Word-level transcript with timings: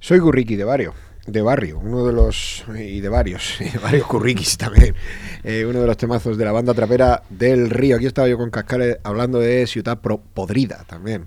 Soy 0.00 0.18
Gurriki 0.18 0.56
de 0.56 0.64
barrio, 0.64 0.94
de 1.26 1.42
barrio, 1.42 1.78
uno 1.78 2.06
de 2.06 2.12
los 2.12 2.64
y 2.78 3.00
de 3.00 3.08
varios, 3.08 3.60
y 3.60 3.64
de 3.70 3.78
varios 3.78 4.06
curriquis 4.06 4.56
también, 4.56 4.94
eh, 5.42 5.64
uno 5.68 5.80
de 5.80 5.86
los 5.86 5.96
temazos 5.96 6.36
de 6.38 6.44
la 6.44 6.52
banda 6.52 6.74
trapera 6.74 7.22
del 7.30 7.70
Río. 7.70 7.96
Aquí 7.96 8.06
estaba 8.06 8.28
yo 8.28 8.38
con 8.38 8.50
Cascales 8.50 8.98
hablando 9.04 9.38
de 9.40 9.66
Ciudad 9.66 10.00
Pro- 10.00 10.22
Podrida 10.34 10.84
también, 10.86 11.26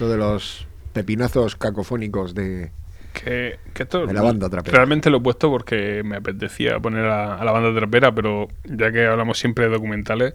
uno 0.00 0.08
de 0.08 0.16
los 0.16 0.66
pepinazos 0.92 1.56
cacofónicos 1.56 2.34
de 2.34 2.70
Que, 3.12 3.58
que 3.74 3.82
esto 3.82 4.06
la 4.06 4.22
banda 4.22 4.48
trapera. 4.48 4.76
realmente 4.76 5.10
lo 5.10 5.18
he 5.18 5.20
puesto 5.20 5.50
porque 5.50 6.02
me 6.04 6.16
apetecía 6.16 6.78
poner 6.80 7.04
a, 7.06 7.36
a 7.36 7.44
la 7.44 7.52
banda 7.52 7.74
trapera, 7.78 8.14
pero 8.14 8.48
ya 8.64 8.90
que 8.92 9.04
hablamos 9.06 9.38
siempre 9.38 9.66
de 9.66 9.72
documentales, 9.72 10.34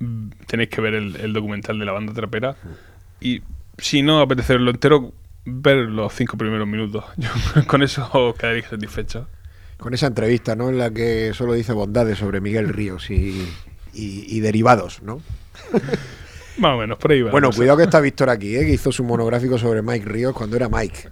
mm, 0.00 0.30
tenéis 0.48 0.70
que 0.70 0.80
ver 0.80 0.94
el, 0.94 1.16
el 1.16 1.32
documental 1.32 1.78
de 1.78 1.84
la 1.84 1.92
banda 1.92 2.12
trapera. 2.12 2.56
Y 3.20 3.42
si 3.78 4.02
no 4.02 4.20
apetece 4.20 4.54
verlo 4.54 4.72
entero, 4.72 5.12
ver 5.44 5.76
los 5.88 6.12
cinco 6.14 6.36
primeros 6.36 6.66
minutos. 6.66 7.04
Yo 7.16 7.30
con 7.66 7.82
eso 7.82 8.34
quedaría 8.38 8.68
satisfecho. 8.68 9.28
con 9.78 9.94
esa 9.94 10.06
entrevista, 10.06 10.54
¿no? 10.56 10.68
En 10.68 10.78
la 10.78 10.90
que 10.90 11.32
solo 11.34 11.52
dice 11.54 11.72
bondades 11.72 12.18
sobre 12.18 12.40
Miguel 12.40 12.68
Ríos 12.68 13.10
y, 13.10 13.46
y- 13.92 14.24
y 14.36 14.40
derivados, 14.40 15.02
¿no? 15.02 15.20
Más 16.58 16.74
o 16.74 16.78
menos, 16.78 16.98
por 16.98 17.10
ahí 17.12 17.22
va. 17.22 17.30
Bueno, 17.30 17.50
cuidado 17.50 17.78
que 17.78 17.84
está 17.84 17.98
Víctor 18.00 18.28
aquí, 18.30 18.54
¿eh? 18.56 18.60
que 18.66 18.72
hizo 18.74 18.92
su 18.92 19.04
monográfico 19.04 19.58
sobre 19.58 19.80
Mike 19.82 20.04
Ríos 20.06 20.34
cuando 20.34 20.54
era 20.56 20.68
Mike. 20.68 21.08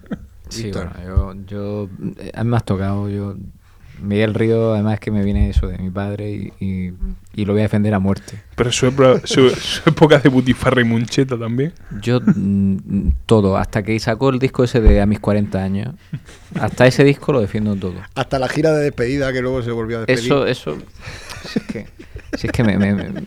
Sí, 0.51 0.65
Víctor. 0.65 0.91
bueno, 0.93 1.35
yo, 1.47 1.89
yo, 1.89 1.89
eh, 2.19 2.31
a 2.35 2.45
mí 2.45 2.51
me 2.51 2.57
has 2.57 2.65
tocado, 2.65 3.09
yo, 3.09 3.37
Miguel 4.03 4.35
Río, 4.35 4.73
además 4.75 4.99
que 5.01 5.11
me 5.11 5.23
viene 5.25 5.51
eso 5.51 5.67
de 5.69 5.79
mi 5.79 5.91
padre 5.91 6.31
y, 6.31 6.53
y- 6.65 6.93
y 7.35 7.45
lo 7.45 7.53
voy 7.53 7.61
a 7.61 7.65
defender 7.65 7.95
a 7.95 7.99
muerte. 7.99 8.41
Pero 8.57 8.73
su, 8.73 8.87
epro- 8.87 9.21
su, 9.25 9.51
su 9.51 9.89
época 9.89 10.19
de 10.19 10.29
butifarra 10.29 10.81
y 10.81 10.85
muncheta 10.85 11.39
también. 11.39 11.73
Yo, 12.03 12.21
mm, 12.21 12.77
todo, 13.27 13.57
hasta 13.57 13.83
que 13.83 13.99
sacó 14.01 14.31
el 14.31 14.39
disco 14.39 14.65
ese 14.65 14.81
de 14.81 15.01
A 15.01 15.07
mis 15.07 15.21
40 15.21 15.63
años, 15.63 15.95
hasta 16.59 16.87
ese 16.87 17.05
disco 17.05 17.33
lo 17.33 17.41
defiendo 17.41 17.77
todo. 17.77 17.95
Hasta 18.15 18.39
la 18.39 18.49
gira 18.49 18.73
de 18.73 18.85
despedida 18.85 19.33
que 19.33 19.41
luego 19.43 19.63
se 19.63 19.71
volvió 19.71 19.99
a 19.99 20.01
despedir. 20.07 20.25
Eso, 20.33 20.47
eso, 20.47 20.77
si 21.49 21.59
es 21.61 21.65
que, 21.67 21.87
si 22.37 22.47
es 22.49 22.53
que 22.53 22.65
me, 22.65 22.77
me- 22.79 22.95
me- 22.95 23.23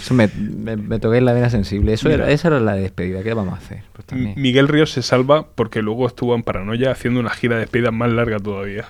eso 0.00 0.14
me, 0.14 0.28
me, 0.28 0.76
me 0.76 1.00
toqué 1.00 1.18
en 1.18 1.24
la 1.24 1.32
vena 1.32 1.50
sensible. 1.50 1.92
Eso 1.92 2.08
era, 2.08 2.30
esa 2.30 2.48
era 2.48 2.60
la 2.60 2.74
despedida, 2.74 3.22
¿qué 3.24 3.34
vamos 3.34 3.54
a 3.54 3.56
hacer? 3.56 3.82
Pues 3.92 4.06
Miguel 4.36 4.68
Ríos 4.68 4.92
se 4.92 5.02
salva 5.02 5.48
porque 5.54 5.82
luego 5.82 6.06
estuvo 6.06 6.36
en 6.36 6.44
Paranoia 6.44 6.92
haciendo 6.92 7.18
una 7.18 7.30
gira 7.30 7.56
de 7.56 7.62
despedida 7.62 7.90
más 7.90 8.10
larga 8.12 8.38
todavía. 8.38 8.86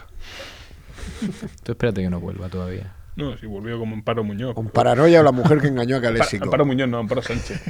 Tú 1.63 1.73
espérate 1.73 2.03
que 2.03 2.11
no 2.11 2.21
vuelva 2.21 2.49
todavía. 2.49 2.95
No, 3.17 3.37
si 3.37 3.47
volvió 3.47 3.79
como 3.81 3.97
Amparo 3.97 4.23
Muñoz. 4.23 4.55
Con 4.55 4.69
paranoia 4.69 5.21
o 5.21 5.23
la 5.25 5.33
mujer 5.33 5.61
que 5.61 5.67
engañó 5.67 5.97
a 5.97 6.01
Caléxico. 6.01 6.45
Amparo 6.45 6.65
Muñoz, 6.65 6.89
no, 6.89 6.99
Amparo 6.99 7.21
Sánchez. 7.21 7.61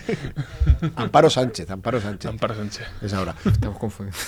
Amparo 0.96 1.30
Sánchez, 1.30 1.70
Amparo 1.70 2.00
Sánchez. 2.00 2.30
Amparo 2.30 2.54
Sánchez. 2.54 2.86
Es 3.00 3.14
ahora. 3.14 3.34
Estamos 3.46 3.78
confundidos. 3.78 4.20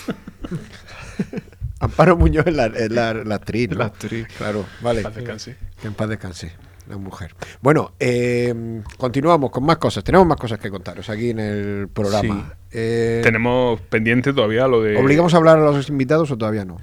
Amparo 1.80 2.16
Muñoz 2.16 2.46
es 2.46 2.54
la, 2.54 2.66
es 2.66 2.90
la, 2.90 3.12
la 3.12 3.34
actriz, 3.34 3.68
¿no? 3.70 3.78
La 3.80 3.86
actriz. 3.86 4.28
Claro, 4.38 4.64
vale. 4.80 5.02
Paz 5.02 5.14
descanse. 5.14 5.56
Que 5.80 5.88
en 5.88 5.94
paz 5.94 6.08
descanse, 6.08 6.52
la 6.90 6.96
mujer. 6.98 7.34
Bueno, 7.62 7.92
eh, 7.98 8.82
continuamos 8.98 9.50
con 9.50 9.64
más 9.64 9.78
cosas. 9.78 10.04
Tenemos 10.04 10.26
más 10.26 10.36
cosas 10.38 10.58
que 10.58 10.70
contaros 10.70 11.08
aquí 11.08 11.30
en 11.30 11.38
el 11.40 11.88
programa. 11.88 12.54
Eh, 12.72 13.20
Tenemos 13.22 13.80
pendiente 13.80 14.32
todavía 14.32 14.66
lo 14.68 14.82
de. 14.82 14.96
¿Obligamos 14.96 15.32
a 15.34 15.38
hablar 15.38 15.58
a 15.58 15.62
los 15.62 15.88
invitados 15.88 16.30
o 16.30 16.36
todavía 16.38 16.64
no? 16.64 16.78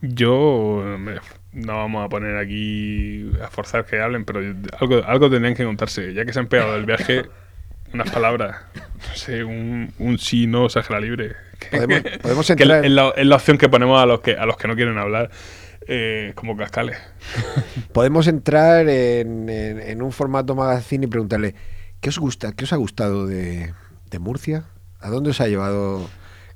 Yo. 0.00 0.84
No 1.52 1.76
vamos 1.76 2.04
a 2.04 2.08
poner 2.08 2.36
aquí 2.38 3.30
a 3.44 3.48
forzar 3.48 3.84
que 3.84 4.00
hablen, 4.00 4.24
pero 4.24 4.40
algo, 4.80 5.04
algo 5.04 5.30
tendrían 5.30 5.54
que 5.54 5.64
contarse. 5.64 6.14
Ya 6.14 6.24
que 6.24 6.32
se 6.32 6.38
han 6.40 6.46
pegado 6.46 6.72
del 6.74 6.86
viaje, 6.86 7.22
unas 7.94 8.10
palabras. 8.10 8.56
No 8.74 9.14
sé, 9.16 9.44
un, 9.44 9.92
un 9.98 10.18
sí, 10.18 10.46
no, 10.46 10.68
Sahara 10.68 11.00
Libre. 11.00 11.32
Podemos- 11.70 12.02
podemos 12.22 12.46
que 12.56 12.62
entrar- 12.64 12.84
es, 12.84 12.90
la, 12.90 13.10
es 13.16 13.26
la 13.26 13.36
opción 13.36 13.58
que 13.58 13.68
ponemos 13.68 14.00
a 14.02 14.06
los 14.06 14.20
que, 14.20 14.32
a 14.32 14.46
los 14.46 14.56
que 14.56 14.66
no 14.68 14.74
quieren 14.76 14.96
hablar. 14.98 15.30
Eh, 15.88 16.32
como 16.34 16.56
cascales. 16.56 16.98
Podemos 17.92 18.26
entrar 18.26 18.88
en, 18.88 19.48
en- 19.48 19.80
en 19.80 20.02
un 20.02 20.12
formato 20.12 20.54
magazine 20.54 21.04
y 21.06 21.08
preguntarle, 21.08 21.54
¿qué 22.00 22.08
os 22.10 22.18
gusta, 22.18 22.52
qué 22.52 22.64
os 22.64 22.72
ha 22.72 22.76
gustado 22.76 23.26
de, 23.26 23.72
de 24.10 24.18
Murcia? 24.18 24.64
¿A 25.00 25.08
dónde 25.10 25.30
os 25.30 25.40
ha 25.40 25.48
llevado 25.48 26.08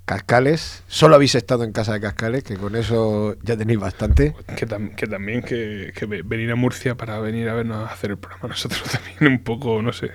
Cascales? 0.04 0.84
Solo 0.86 1.16
habéis 1.16 1.34
estado 1.34 1.64
en 1.64 1.72
casa 1.72 1.92
de 1.94 2.00
Cascales, 2.00 2.44
que 2.44 2.56
con 2.56 2.76
eso 2.76 3.34
ya 3.42 3.56
tenéis 3.56 3.80
bastante. 3.80 4.34
Que, 4.56 4.66
tam- 4.68 4.94
que 4.94 5.06
también 5.08 5.42
que, 5.42 5.92
que 5.96 6.06
ve- 6.06 6.22
venir 6.24 6.50
a 6.52 6.54
Murcia 6.56 6.94
para 6.96 7.18
venir 7.18 7.48
a 7.48 7.54
vernos 7.54 7.88
a 7.88 7.92
hacer 7.92 8.12
el 8.12 8.18
programa 8.18 8.48
nosotros 8.50 8.82
también 8.92 9.32
un 9.32 9.42
poco, 9.42 9.82
no 9.82 9.92
sé. 9.92 10.10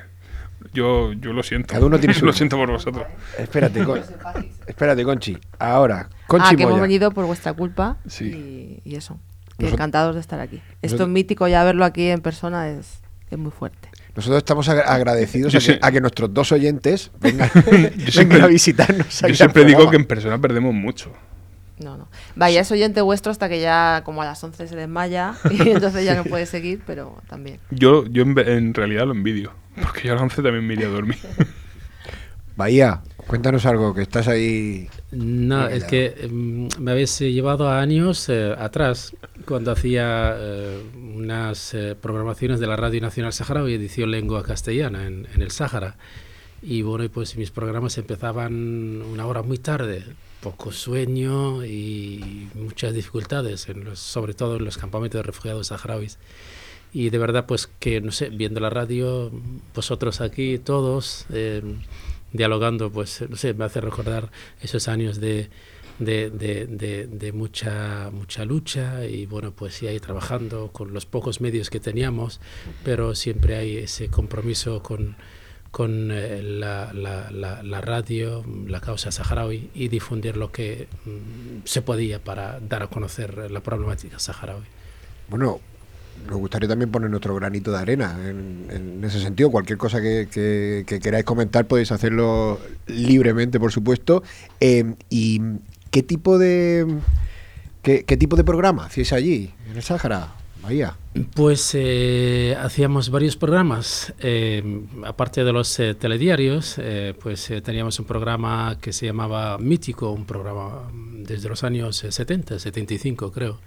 Yo, 0.73 1.13
yo 1.13 1.33
lo 1.33 1.43
siento. 1.43 1.67
Cada 1.73 1.85
uno 1.85 1.99
tiene 1.99 2.13
su- 2.15 2.25
Lo 2.25 2.33
siento 2.33 2.57
por 2.57 2.69
vosotros. 2.71 3.05
Espérate, 3.37 3.83
Con- 3.85 4.01
espérate, 4.67 5.03
Conchi. 5.03 5.37
Ahora, 5.59 6.09
Conchi 6.27 6.47
ah, 6.53 6.55
que 6.55 6.63
hemos 6.63 6.73
Moya. 6.73 6.83
venido 6.83 7.11
por 7.11 7.25
vuestra 7.25 7.53
culpa 7.53 7.97
Sí. 8.07 8.81
y, 8.85 8.89
y 8.89 8.95
eso. 8.95 9.19
Encantados 9.59 10.15
de 10.15 10.21
estar 10.21 10.39
aquí. 10.39 10.59
Esto 10.81 11.03
es 11.03 11.09
mítico, 11.09 11.47
ya 11.47 11.63
verlo 11.63 11.85
aquí 11.85 12.07
en 12.09 12.21
persona 12.21 12.69
es, 12.69 13.01
es 13.29 13.37
muy 13.37 13.51
fuerte. 13.51 13.89
Nosotros 14.15 14.39
estamos 14.39 14.67
agra- 14.69 14.91
agradecidos 14.91 15.53
a 15.53 15.57
que, 15.59 15.61
sé- 15.61 15.79
a 15.81 15.91
que 15.91 16.01
nuestros 16.01 16.33
dos 16.33 16.51
oyentes 16.51 17.11
vengan, 17.19 17.49
Yo 17.53 17.61
siempre- 18.11 18.23
vengan 18.23 18.41
a 18.43 18.47
visitarnos. 18.47 19.21
Yo 19.21 19.35
siempre 19.35 19.63
digo 19.65 19.89
que 19.89 19.97
en 19.97 20.05
persona 20.05 20.39
perdemos 20.39 20.73
mucho. 20.73 21.11
No, 21.79 21.97
no. 21.97 22.07
Vaya, 22.35 22.61
es 22.61 22.71
oyente 22.71 23.01
vuestro 23.01 23.31
hasta 23.31 23.49
que 23.49 23.59
ya 23.59 24.01
como 24.05 24.21
a 24.21 24.25
las 24.25 24.43
11 24.43 24.67
se 24.67 24.75
desmaya 24.75 25.33
y 25.49 25.69
entonces 25.69 26.05
ya 26.05 26.15
no 26.15 26.23
puede 26.23 26.45
seguir, 26.45 26.81
pero 26.85 27.17
también. 27.27 27.59
Yo, 27.71 28.05
yo 28.05 28.21
en 28.23 28.73
realidad 28.73 29.05
lo 29.05 29.13
envidio. 29.13 29.51
Porque 29.79 30.07
yo 30.07 30.13
a 30.13 30.15
las 30.15 30.23
11 30.23 30.41
también 30.41 30.65
me 30.65 30.73
iría 30.73 30.87
a 30.87 30.91
dormir. 30.91 31.17
Bahía, 32.55 33.01
cuéntanos 33.27 33.65
algo, 33.65 33.93
que 33.93 34.01
estás 34.01 34.27
ahí. 34.27 34.89
No, 35.11 35.67
es 35.67 35.85
que 35.85 36.27
mm, 36.29 36.67
me 36.79 36.91
habéis 36.91 37.19
eh, 37.21 37.31
llevado 37.31 37.69
a 37.69 37.79
años 37.79 38.27
eh, 38.29 38.53
atrás, 38.57 39.15
cuando 39.45 39.71
hacía 39.71 40.35
eh, 40.37 40.81
unas 41.15 41.73
eh, 41.73 41.95
programaciones 41.99 42.59
de 42.59 42.67
la 42.67 42.75
Radio 42.75 43.01
Nacional 43.01 43.33
Saharaui, 43.33 43.73
edición 43.73 44.11
lengua 44.11 44.43
castellana, 44.43 45.07
en, 45.07 45.27
en 45.33 45.41
el 45.41 45.51
Sáhara. 45.51 45.95
Y 46.61 46.83
bueno, 46.83 47.09
pues 47.11 47.35
mis 47.37 47.49
programas 47.49 47.97
empezaban 47.97 49.01
una 49.01 49.25
hora 49.25 49.41
muy 49.41 49.57
tarde, 49.57 50.03
poco 50.41 50.71
sueño 50.71 51.65
y 51.65 52.49
muchas 52.53 52.93
dificultades, 52.93 53.69
en 53.69 53.83
los, 53.83 53.99
sobre 53.99 54.33
todo 54.33 54.57
en 54.57 54.65
los 54.65 54.77
campamentos 54.77 55.19
de 55.19 55.23
refugiados 55.23 55.67
saharauis. 55.67 56.17
Y 56.93 57.09
de 57.09 57.17
verdad, 57.17 57.45
pues 57.45 57.67
que, 57.79 58.01
no 58.01 58.11
sé, 58.11 58.29
viendo 58.29 58.59
la 58.59 58.69
radio, 58.69 59.31
vosotros 59.73 60.19
aquí, 60.21 60.57
todos, 60.57 61.25
eh, 61.31 61.61
dialogando, 62.33 62.91
pues, 62.91 63.23
no 63.29 63.35
sé, 63.37 63.53
me 63.53 63.65
hace 63.65 63.79
recordar 63.81 64.29
esos 64.61 64.87
años 64.89 65.19
de, 65.21 65.49
de, 65.99 66.29
de, 66.29 66.65
de- 66.67 67.07
de 67.07 67.31
mucha, 67.31 68.09
mucha 68.11 68.43
lucha 68.43 69.05
y, 69.05 69.25
bueno, 69.25 69.51
pues 69.51 69.75
sí, 69.75 69.87
ahí 69.87 69.99
trabajando 69.99 70.69
con 70.73 70.93
los 70.93 71.05
pocos 71.05 71.39
medios 71.39 71.69
que 71.69 71.79
teníamos, 71.79 72.39
pero 72.83 73.15
siempre 73.15 73.55
hay 73.55 73.77
ese 73.77 74.09
compromiso 74.09 74.83
con, 74.83 75.15
con 75.71 76.09
eh, 76.11 76.41
la, 76.43 76.91
la, 76.93 77.31
la, 77.31 77.63
la 77.63 77.79
radio, 77.81 78.43
la 78.67 78.81
causa 78.81 79.11
saharaui 79.11 79.69
y 79.73 79.87
difundir 79.87 80.35
lo 80.35 80.51
que 80.51 80.87
mm, 81.05 81.61
se 81.65 81.81
podía 81.81 82.19
para 82.21 82.59
dar 82.59 82.83
a 82.83 82.87
conocer 82.87 83.49
la 83.49 83.61
problemática 83.61 84.19
saharaui. 84.19 84.63
Bueno, 85.29 85.61
nos 86.27 86.37
gustaría 86.37 86.67
también 86.69 86.91
poner 86.91 87.09
nuestro 87.09 87.35
granito 87.35 87.71
de 87.71 87.77
arena 87.77 88.17
en, 88.27 89.01
ese 89.03 89.19
sentido. 89.19 89.49
Cualquier 89.51 89.77
cosa 89.77 90.01
que, 90.01 90.27
que- 90.31 90.83
que 90.87 90.99
queráis 90.99 91.25
comentar 91.25 91.65
podéis 91.67 91.91
hacerlo 91.91 92.59
libremente, 92.87 93.59
por 93.59 93.71
supuesto. 93.71 94.23
Eh, 94.59 94.93
¿Y 95.09 95.41
qué 95.89 96.03
tipo 96.03 96.37
de 96.37 96.85
qué, 97.81 98.03
tipo 98.03 98.35
de 98.35 98.43
programa 98.43 98.85
hacéis 98.85 99.11
allí, 99.13 99.51
en 99.69 99.77
el 99.77 99.83
Sáhara? 99.83 100.35
Bahía. 100.61 100.95
Pues 101.33 101.71
eh, 101.73 102.55
hacíamos 102.61 103.09
varios 103.09 103.35
programas, 103.35 104.13
eh, 104.19 104.83
aparte 105.03 105.43
de 105.43 105.51
los 105.51 105.79
eh, 105.79 105.95
telediarios, 105.95 106.75
eh, 106.77 107.15
pues 107.19 107.49
eh, 107.49 107.61
teníamos 107.61 107.99
un 107.99 108.05
programa 108.05 108.77
que 108.79 108.93
se 108.93 109.07
llamaba 109.07 109.57
Mítico, 109.57 110.11
un 110.11 110.25
programa 110.25 110.83
desde 111.17 111.49
los 111.49 111.63
años 111.63 112.03
eh, 112.03 112.11
70, 112.11 112.59
75 112.59 113.31
creo, 113.31 113.59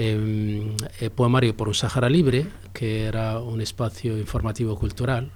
eh, 0.00 0.76
eh, 1.00 1.10
Poemario 1.10 1.56
por 1.56 1.68
un 1.68 1.74
Sáhara 1.74 2.08
Libre, 2.08 2.46
que 2.72 3.04
era 3.04 3.38
un 3.38 3.60
espacio 3.60 4.16
informativo 4.18 4.76
cultural, 4.76 5.30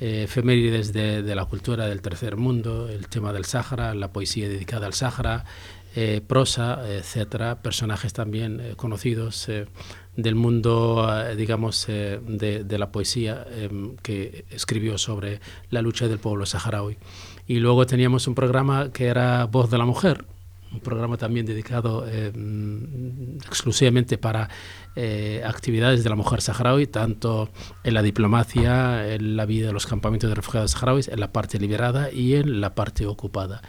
eh, 0.00 0.24
efemérides 0.24 0.92
de, 0.92 1.34
la 1.34 1.46
cultura 1.46 1.86
del 1.86 2.02
tercer 2.02 2.36
mundo, 2.36 2.88
el 2.88 3.08
tema 3.08 3.32
del 3.32 3.46
Sáhara, 3.46 3.94
la 3.94 4.12
poesía 4.12 4.48
dedicada 4.48 4.86
al 4.86 4.92
Sáhara, 4.92 5.44
eh, 5.96 6.20
prosa, 6.26 6.82
etcétera, 6.88 7.62
personajes 7.62 8.12
también 8.12 8.60
eh, 8.60 8.74
conocidos 8.76 9.48
eh, 9.48 9.66
del 10.16 10.34
mundo, 10.34 11.08
digamos, 11.36 11.86
de, 11.86 12.64
de 12.64 12.78
la 12.78 12.90
poesía 12.90 13.46
em, 13.50 13.96
que 13.96 14.44
escribió 14.50 14.98
sobre 14.98 15.40
la 15.70 15.82
lucha 15.82 16.08
del 16.08 16.18
pueblo 16.18 16.46
saharaui. 16.46 16.98
Y 17.46 17.58
luego 17.58 17.86
teníamos 17.86 18.26
un 18.26 18.34
programa 18.34 18.90
que 18.92 19.06
era 19.06 19.44
Voz 19.46 19.70
de 19.70 19.78
la 19.78 19.84
Mujer, 19.84 20.24
un 20.74 20.80
programa 20.80 21.16
también 21.16 21.46
dedicado 21.46 22.04
eh, 22.08 22.32
exclusivamente 23.46 24.18
para 24.18 24.48
eh, 24.96 25.42
actividades 25.46 26.02
de 26.02 26.10
la 26.10 26.16
mujer 26.16 26.42
saharaui, 26.42 26.86
tanto 26.86 27.48
en 27.84 27.94
la 27.94 28.02
diplomacia, 28.02 29.14
en 29.14 29.36
la 29.36 29.46
vida 29.46 29.68
de 29.68 29.72
los 29.72 29.86
campamentos 29.86 30.28
de 30.28 30.34
refugiados 30.34 30.72
saharauis, 30.72 31.08
en 31.08 31.20
la 31.20 31.32
parte 31.32 31.58
liberada 31.58 32.10
y 32.10 32.34
en 32.34 32.60
la 32.60 32.74
parte 32.74 33.06
ocupada. 33.06 33.62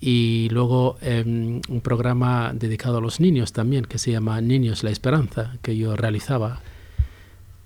y 0.00 0.48
luego 0.50 0.98
em, 1.00 1.60
un 1.68 1.80
programa 1.80 2.52
dedicado 2.52 2.98
a 2.98 3.00
los 3.00 3.20
niños 3.20 3.52
también, 3.52 3.84
que 3.86 3.98
se 3.98 4.10
llama 4.10 4.40
Niños 4.40 4.82
la 4.84 4.90
Esperanza, 4.90 5.56
que 5.62 5.76
yo 5.76 5.96
realizaba 5.96 6.60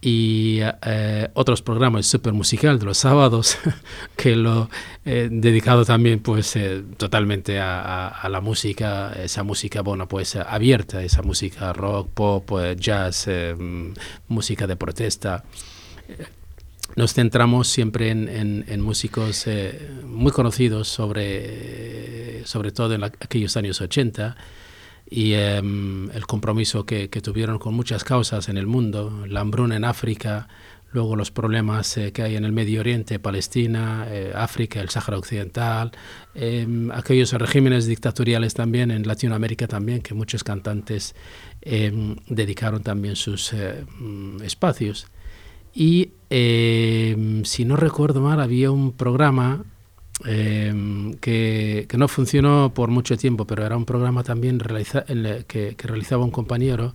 y 0.00 0.60
eh, 0.62 1.28
otros 1.34 1.60
programas 1.62 2.06
super 2.06 2.32
musical 2.32 2.78
de 2.78 2.84
los 2.84 2.98
sábados 2.98 3.58
que 4.16 4.36
lo 4.36 4.70
he 5.04 5.24
eh, 5.24 5.28
dedicado 5.30 5.84
también 5.84 6.20
pues 6.20 6.54
eh, 6.54 6.84
totalmente 6.96 7.58
a, 7.60 8.26
la 8.30 8.40
música 8.40 9.12
esa 9.12 9.42
música 9.42 9.80
bueno 9.82 10.06
pues 10.06 10.36
abierta 10.36 11.02
esa 11.02 11.22
música 11.22 11.72
rock 11.72 12.10
pop 12.14 12.50
jazz 12.76 13.26
mm, 13.28 13.92
música 14.28 14.66
de 14.66 14.76
protesta. 14.76 15.44
Nos 16.96 17.12
centramos 17.12 17.68
siempre 17.68 18.10
en, 18.10 18.80
músicos 18.80 19.46
muy 20.04 20.32
conocidos 20.32 20.88
sobre 20.88 22.44
sobre 22.46 22.72
todo 22.72 22.94
en 22.94 23.04
aquellos 23.04 23.56
años 23.56 23.80
80 23.80 24.36
y 25.10 25.32
em, 25.34 26.10
el 26.10 26.26
compromiso 26.26 26.84
que, 26.84 27.08
tuvieron 27.08 27.58
con 27.58 27.74
muchas 27.74 28.04
causas 28.04 28.48
en 28.48 28.56
el 28.56 28.66
mundo, 28.66 29.24
la 29.26 29.40
hambruna 29.40 29.76
en 29.76 29.84
África, 29.84 30.48
luego 30.92 31.16
los 31.16 31.30
problemas 31.30 31.96
eh, 31.96 32.12
que 32.12 32.22
hay 32.22 32.36
en 32.36 32.44
el 32.44 32.52
Medio 32.52 32.80
Oriente, 32.80 33.18
Palestina, 33.18 34.06
eh, 34.08 34.32
África, 34.34 34.80
el 34.80 34.90
Sáhara 34.90 35.18
Occidental, 35.18 35.92
em, 36.34 36.90
aquellos 36.90 37.32
regímenes 37.32 37.86
dictatoriales 37.86 38.54
también 38.54 38.90
en 38.90 39.06
Latinoamérica 39.06 39.66
también, 39.66 40.02
que 40.02 40.14
muchos 40.14 40.44
cantantes 40.44 41.14
em, 41.62 42.16
dedicaron 42.28 42.82
también 42.82 43.16
sus 43.16 43.52
eh, 43.52 43.84
mm, 43.98 44.42
espacios. 44.42 45.06
Y 45.74 46.12
si 46.30 47.64
no 47.64 47.76
recuerdo 47.76 48.20
mal, 48.20 48.40
había 48.40 48.70
un 48.70 48.92
programa 48.92 49.64
Em, 50.24 51.14
que, 51.14 51.86
no 51.96 52.08
funcionó 52.08 52.72
por 52.74 52.90
mucho 52.90 53.16
tiempo, 53.16 53.46
pero 53.46 53.64
era 53.64 53.76
un 53.76 53.84
programa 53.84 54.24
también 54.24 54.58
que, 54.58 55.76
realizaba 55.78 56.24
un 56.24 56.30
compañero 56.30 56.92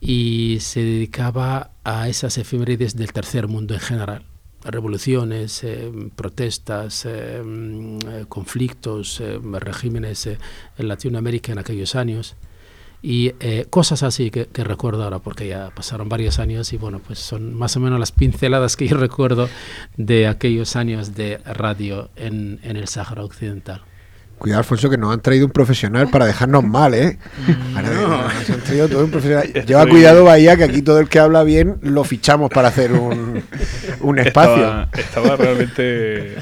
y 0.00 0.58
se 0.60 0.80
dedicaba 0.80 1.72
a 1.84 2.08
esas 2.08 2.38
efemérides 2.38 2.96
del 2.96 3.12
tercer 3.12 3.48
mundo 3.48 3.74
en 3.74 3.80
general. 3.80 4.22
Revoluciones, 4.64 5.64
em, 5.64 6.10
protestas, 6.10 7.04
em, 7.06 7.98
eh, 7.98 8.24
conflictos, 8.28 9.22
regímenes 9.60 10.26
eh, 10.26 10.38
en 10.78 10.88
Latinoamérica 10.88 11.52
en 11.52 11.58
aquellos 11.58 11.94
años 11.94 12.36
y 13.02 13.34
eh, 13.40 13.66
cosas 13.70 14.02
así 14.02 14.30
que, 14.30 14.48
recuerdo 14.54 15.04
ahora 15.04 15.18
porque 15.18 15.48
ya 15.48 15.70
pasaron 15.74 16.08
varios 16.08 16.38
años 16.38 16.72
y 16.72 16.76
bueno 16.76 17.00
pues 17.06 17.18
son 17.18 17.54
más 17.54 17.76
o 17.76 17.80
menos 17.80 18.00
las 18.00 18.12
pinceladas 18.12 18.76
que 18.76 18.88
yo 18.88 18.96
recuerdo 18.98 19.48
de 19.96 20.26
aquellos 20.26 20.76
años 20.76 21.14
de 21.14 21.38
radio 21.38 22.10
en, 22.16 22.60
en 22.62 22.76
el 22.76 22.88
Sáhara 22.88 23.24
Occidental. 23.24 23.82
Cuidado, 24.38 24.58
Alfonso, 24.58 24.90
que 24.90 24.98
nos 24.98 25.14
han 25.14 25.22
traído 25.22 25.46
un 25.46 25.52
profesional 25.52 26.10
para 26.10 26.26
dejarnos 26.26 26.62
mal, 26.62 26.92
¿eh? 26.92 27.18
Nos 27.72 28.50
han 28.50 28.60
traído 28.60 28.86
todo 28.86 29.04
un 29.04 29.10
profesional. 29.10 29.50
Lleva 29.66 29.86
cuidado, 29.86 30.24
Bahía, 30.24 30.58
que 30.58 30.64
aquí 30.64 30.82
todo 30.82 31.00
el 31.00 31.08
que 31.08 31.18
habla 31.18 31.42
bien 31.42 31.78
lo 31.80 32.04
fichamos 32.04 32.50
para 32.50 32.68
hacer 32.68 32.92
un, 32.92 33.42
un 34.00 34.18
espacio. 34.18 34.88
Estaba, 34.92 35.36
realmente 35.36 36.36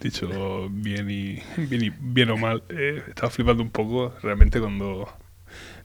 dicho 0.00 0.68
bien 0.70 1.10
y 1.10 1.42
bien, 1.56 1.92
bien 1.98 2.30
o 2.30 2.36
mal. 2.36 2.62
Eh, 2.68 3.02
estaba 3.08 3.30
flipando 3.30 3.64
un 3.64 3.70
poco 3.70 4.14
realmente 4.22 4.60
cuando 4.60 5.08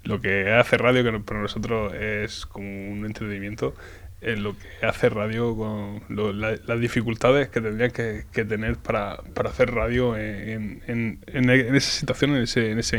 lo 0.03 0.21
que 0.21 0.51
hace 0.51 0.77
radio, 0.77 1.03
que 1.03 1.19
para 1.19 1.41
nosotros 1.41 1.93
es 1.93 2.45
como 2.45 2.91
un 2.91 3.05
entretenimiento, 3.05 3.75
es 4.21 4.37
lo 4.37 4.55
que 4.55 4.85
hace 4.85 5.09
radio 5.09 5.55
con 5.55 6.03
las 6.39 6.79
dificultades 6.79 7.49
que 7.49 7.59
tendrían 7.59 7.91
que, 7.91 8.23
tener 8.45 8.77
para, 8.77 9.23
hacer 9.45 9.73
radio 9.73 10.15
en, 10.15 10.81
esa 11.27 11.91
situación, 11.91 12.35
en, 12.35 12.43
ese, 12.43 12.71
en 12.71 12.79
esa 12.79 12.97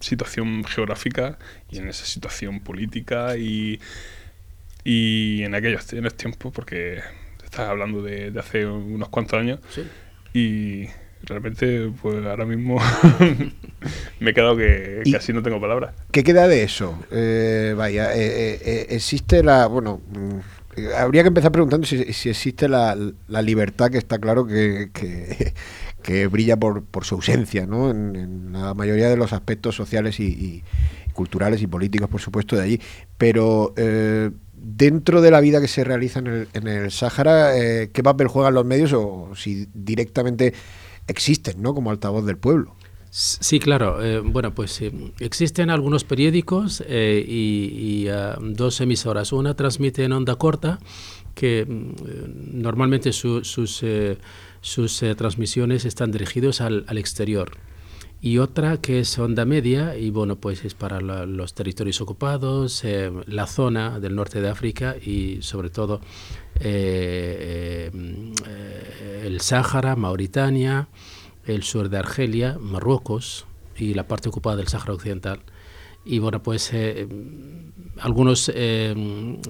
situación 0.00 0.64
geográfica 0.64 1.38
y 1.70 1.78
en 1.78 1.88
esa 1.88 2.04
situación 2.04 2.60
política 2.60 3.36
y, 3.36 3.80
y 4.82 5.44
en 5.44 5.54
aquellos 5.54 5.92
en 5.92 6.08
tiempos, 6.10 6.52
porque 6.52 7.00
estás 7.44 7.68
hablando 7.68 8.02
de, 8.02 8.32
hace 8.38 8.66
unos 8.66 9.08
cuantos 9.10 9.38
años. 9.38 9.60
Y 10.32 10.88
realmente 11.26 11.90
pues 12.00 12.24
ahora 12.24 12.44
mismo 12.44 12.78
me 14.20 14.30
he 14.30 14.34
quedado 14.34 14.56
que 14.56 15.02
casi 15.10 15.32
no 15.32 15.42
tengo 15.42 15.60
palabras. 15.60 15.94
¿Qué 16.10 16.24
queda 16.24 16.48
de 16.48 16.62
eso? 16.62 16.98
Eh, 17.10 17.74
vaya, 17.76 18.14
eh, 18.14 18.60
eh, 18.64 18.86
existe 18.90 19.42
la, 19.42 19.66
bueno, 19.66 20.00
mm, 20.12 20.80
habría 20.98 21.22
que 21.22 21.28
empezar 21.28 21.52
preguntando 21.52 21.86
si, 21.86 21.96
existe 21.96 22.68
la, 22.68 22.96
libertad 23.42 23.90
que 23.90 23.98
está 23.98 24.18
claro 24.18 24.46
que, 24.46 24.90
que, 26.02 26.26
brilla 26.26 26.56
por, 26.56 26.84
por, 26.84 27.04
su 27.04 27.16
ausencia, 27.16 27.66
¿no? 27.66 27.90
En, 27.90 28.52
la 28.52 28.74
mayoría 28.74 29.08
de 29.08 29.16
los 29.16 29.32
aspectos 29.32 29.74
sociales 29.74 30.20
y, 30.20 30.62
culturales 31.12 31.62
y 31.62 31.66
políticos, 31.66 32.08
por 32.08 32.20
supuesto, 32.20 32.56
de 32.56 32.62
allí. 32.62 32.80
Pero 33.18 33.72
dentro 34.56 35.20
de 35.20 35.30
la 35.30 35.40
vida 35.40 35.60
que 35.60 35.68
se 35.68 35.84
realiza 35.84 36.18
en 36.18 36.26
el, 36.26 36.48
en 36.54 36.66
el 36.66 36.90
Sáhara, 36.90 37.52
¿qué 37.92 38.02
papel 38.02 38.26
juegan 38.26 38.54
los 38.54 38.64
medios 38.64 38.92
o 38.94 39.30
si 39.36 39.68
directamente 39.74 40.54
existen, 41.06 41.62
¿no? 41.62 41.74
Como 41.74 41.90
altavoz 41.90 42.24
del 42.26 42.38
pueblo. 42.38 42.74
Sí, 43.16 43.60
claro. 43.60 44.04
Eh, 44.04 44.18
bueno, 44.18 44.56
pues 44.56 44.82
eh, 44.82 44.90
existen 45.20 45.70
algunos 45.70 46.02
periódicos 46.02 46.82
eh, 46.88 47.24
y, 47.24 48.08
ah, 48.08 48.36
dos 48.40 48.80
emisoras. 48.80 49.32
Una 49.32 49.54
transmite 49.54 50.02
en 50.02 50.10
onda 50.10 50.34
corta, 50.34 50.80
que 51.36 51.64
mm, 51.64 52.60
normalmente 52.60 53.12
sus, 53.12 53.46
sus 54.60 55.04
transmisiones 55.16 55.84
están 55.84 56.10
dirigidos 56.10 56.60
al, 56.60 56.84
exterior. 56.98 57.52
Y 58.20 58.38
otra 58.38 58.78
que 58.78 58.98
es 58.98 59.16
onda 59.16 59.44
media, 59.44 59.96
y 59.96 60.10
bueno, 60.10 60.34
pues 60.34 60.64
es 60.64 60.74
para 60.74 61.00
los 61.00 61.54
territorios 61.54 62.00
ocupados, 62.00 62.82
la 63.26 63.46
zona 63.46 64.00
del 64.00 64.16
norte 64.16 64.40
de 64.40 64.48
África 64.48 64.96
y 64.96 65.38
sobre 65.40 65.70
todo 65.70 66.00
el 66.60 67.90
Sáhara, 69.40 69.96
Mauritania, 69.96 70.88
el 71.46 71.62
sur 71.62 71.88
de 71.88 71.98
Argelia, 71.98 72.56
Marruecos 72.60 73.46
y 73.76 73.94
la 73.94 74.06
parte 74.06 74.28
ocupada 74.28 74.56
del 74.56 74.68
Sáhara 74.68 74.94
Occidental. 74.94 75.40
Y 76.04 76.18
bueno, 76.18 76.42
pues 76.42 76.70
eh, 76.72 77.08
algunos 77.98 78.52
eh, 78.54 78.94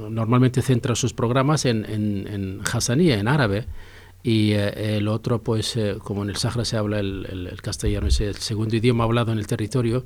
normalmente 0.08 0.62
centran 0.62 0.94
sus 0.94 1.12
programas 1.12 1.64
en, 1.64 1.84
en, 1.84 2.28
en 2.28 2.60
Hassanía, 2.72 3.18
en 3.18 3.26
árabe, 3.26 3.66
y 4.22 4.52
eh, 4.52 4.96
el 4.96 5.08
otro, 5.08 5.42
pues 5.42 5.76
como 6.02 6.22
en 6.22 6.30
el 6.30 6.36
Sáhara 6.36 6.64
se 6.64 6.76
habla 6.76 7.00
el, 7.00 7.58
castellano, 7.60 8.06
es 8.06 8.20
el 8.20 8.36
segundo 8.36 8.76
idioma 8.76 9.04
hablado 9.04 9.32
en 9.32 9.38
el 9.38 9.46
territorio, 9.48 10.04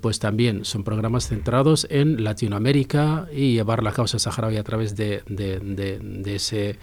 pues 0.00 0.18
también 0.18 0.64
son 0.64 0.84
programas 0.84 1.28
centrados 1.28 1.86
en 1.90 2.24
Latinoamérica 2.24 3.28
y 3.32 3.52
llevar 3.52 3.82
la 3.82 3.92
causa 3.92 4.18
saharaui 4.18 4.56
a 4.56 4.64
través 4.64 4.96
de 4.96 5.22
ese 6.26 6.78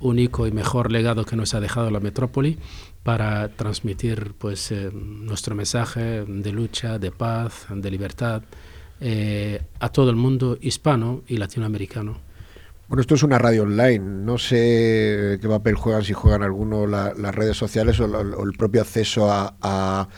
único 0.00 0.46
y 0.46 0.52
mejor 0.52 0.92
legado 0.92 1.24
que 1.24 1.36
nos 1.36 1.54
ha 1.54 1.60
dejado 1.60 1.90
la 1.90 2.00
metrópoli 2.00 2.58
para 3.02 3.48
transmitir 3.50 4.32
pues 4.38 4.72
eh, 4.72 4.90
nuestro 4.92 5.54
mensaje 5.54 6.24
de 6.24 6.52
lucha, 6.52 6.98
de 6.98 7.10
paz, 7.10 7.66
de 7.70 7.90
libertad 7.90 8.42
eh, 9.00 9.60
a 9.80 9.90
todo 9.90 10.10
el 10.10 10.16
mundo 10.16 10.58
hispano 10.60 11.22
y 11.28 11.36
latinoamericano. 11.36 12.18
Bueno, 12.88 13.00
esto 13.00 13.14
es 13.14 13.22
una 13.22 13.38
radio 13.38 13.62
online. 13.62 13.98
No 13.98 14.38
sé 14.38 15.38
qué 15.40 15.48
papel 15.48 15.74
juegan, 15.74 16.04
si 16.04 16.12
juegan 16.12 16.42
alguno 16.42 16.86
las 16.86 17.34
redes 17.34 17.56
sociales 17.56 17.98
o, 18.00 18.04
el 18.04 18.52
propio 18.56 18.82
acceso 18.82 19.30
a, 19.30 20.08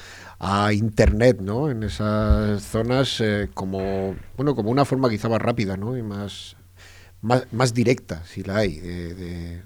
Internet, 0.73 1.41
¿no? 1.41 1.71
En 1.71 1.83
esas 1.83 2.63
zonas 2.63 3.21
eh, 3.21 3.49
como, 3.55 4.15
bueno, 4.37 4.55
como 4.55 4.71
una 4.71 4.85
forma 4.85 5.09
quizá 5.09 5.29
más 5.29 5.41
rápida, 5.41 5.77
¿no? 5.77 5.97
Y 5.97 6.03
más, 6.03 6.57
más, 7.23 7.75
directa, 7.75 8.23
si 8.25 8.43
la 8.43 8.57
hay, 8.57 8.79
de 8.79 9.63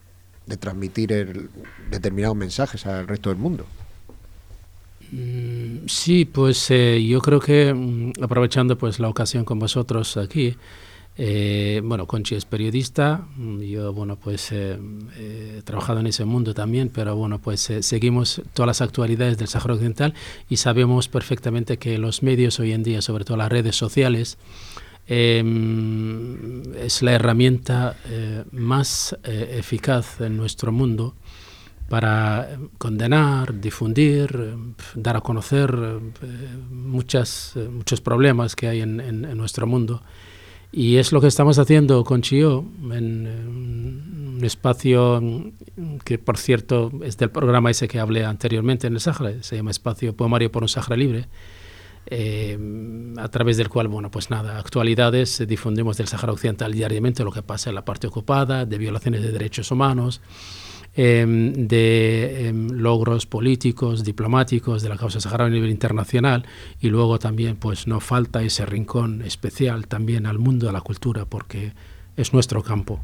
de 0.50 0.56
transmitir 0.56 1.12
el, 1.12 1.48
determinados 1.90 2.36
mensajes 2.36 2.84
al 2.84 3.06
resto 3.06 3.30
del 3.30 3.38
mundo. 3.38 3.64
Mm, 5.12 5.86
sí, 5.86 6.24
pues 6.24 6.70
eh, 6.70 7.02
yo 7.04 7.20
creo 7.20 7.40
que 7.40 7.72
mm, 7.72 8.22
aprovechando 8.22 8.76
pues 8.76 8.98
la 8.98 9.08
ocasión 9.08 9.44
con 9.44 9.58
vosotros 9.58 10.16
aquí, 10.16 10.56
eh, 11.16 11.82
bueno, 11.84 12.06
Conchi 12.06 12.34
es 12.34 12.44
periodista, 12.44 13.26
yo 13.60 13.92
bueno 13.92 14.16
pues 14.16 14.52
eh, 14.52 14.78
he 15.18 15.62
trabajado 15.62 16.00
en 16.00 16.06
ese 16.06 16.24
mundo 16.24 16.54
también, 16.54 16.88
pero 16.88 17.16
bueno 17.16 17.38
pues 17.40 17.70
seguimos 17.80 18.42
todas 18.54 18.68
las 18.68 18.80
actualidades 18.80 19.36
del 19.38 19.48
Sáhara 19.48 19.74
Occidental 19.74 20.14
y 20.48 20.56
sabemos 20.56 21.08
perfectamente 21.08 21.78
que 21.78 21.98
los 21.98 22.22
medios 22.22 22.58
hoy 22.60 22.72
en 22.72 22.82
día, 22.82 23.02
sobre 23.02 23.24
todo 23.24 23.36
las 23.36 23.50
redes 23.50 23.76
sociales, 23.76 24.38
Em, 25.12 26.62
es 26.76 27.02
la 27.02 27.10
herramienta 27.10 27.96
eh, 28.08 28.44
más 28.52 29.16
eh, 29.24 29.56
eficaz 29.58 30.20
en 30.20 30.36
nuestro 30.36 30.70
mundo 30.70 31.16
para 31.88 32.48
condenar, 32.78 33.60
difundir, 33.60 34.30
eh, 34.32 34.54
dar 34.94 35.16
a 35.16 35.20
conocer 35.20 35.76
muchas, 36.70 37.54
muchos 37.72 38.00
problemas 38.00 38.54
que 38.54 38.68
hay 38.68 38.82
en, 38.82 39.36
nuestro 39.36 39.66
mundo. 39.66 40.00
Y 40.72 40.96
es 40.96 41.12
lo 41.12 41.20
que 41.20 41.26
estamos 41.26 41.58
haciendo 41.58 42.04
con 42.04 42.22
Chio 42.22 42.64
en, 42.92 43.26
un 44.36 44.44
espacio 44.44 45.20
que 46.04 46.18
por 46.18 46.38
cierto 46.38 46.92
es 47.02 47.16
del 47.18 47.30
programa 47.30 47.70
ese 47.70 47.88
que 47.88 47.98
hablé 47.98 48.24
anteriormente 48.24 48.86
en 48.86 48.94
el 48.94 49.00
Sáhara, 49.00 49.42
se 49.42 49.56
llama 49.56 49.70
Espacio 49.70 50.14
Poemario 50.14 50.50
por 50.50 50.62
un 50.62 50.68
Sáhara 50.68 50.96
Libre, 50.96 51.26
eh, 52.06 52.58
a 53.18 53.28
través 53.28 53.56
del 53.56 53.68
cual, 53.68 53.88
bueno, 53.88 54.10
pues 54.10 54.30
nada, 54.30 54.58
actualidades, 54.58 55.44
difundimos 55.46 55.98
del 55.98 56.08
Sáhara 56.08 56.32
Occidental 56.32 56.72
diariamente 56.72 57.24
lo 57.24 57.32
que 57.32 57.42
pasa 57.42 57.70
en 57.70 57.74
la 57.74 57.84
parte 57.84 58.06
ocupada, 58.06 58.64
de 58.64 58.78
violaciones 58.78 59.22
de 59.22 59.32
derechos 59.32 59.70
humanos, 59.70 60.20
em, 60.94 61.68
de 61.68 62.48
em, 62.48 62.68
logros 62.70 63.26
políticos, 63.26 64.04
diplomáticos 64.04 64.82
de 64.82 64.88
la 64.88 64.96
causa 64.96 65.20
saharaui 65.20 65.50
a 65.50 65.54
nivel 65.54 65.70
internacional 65.70 66.44
y 66.80 66.88
luego 66.88 67.18
también 67.18 67.56
pues 67.56 67.86
no 67.86 68.00
falta 68.00 68.42
ese 68.42 68.66
rincón 68.66 69.22
especial 69.22 69.86
también 69.86 70.26
al 70.26 70.38
mundo 70.38 70.66
de 70.66 70.72
la 70.72 70.80
cultura 70.80 71.24
porque 71.24 71.72
es 72.16 72.32
nuestro 72.32 72.62
campo. 72.62 73.00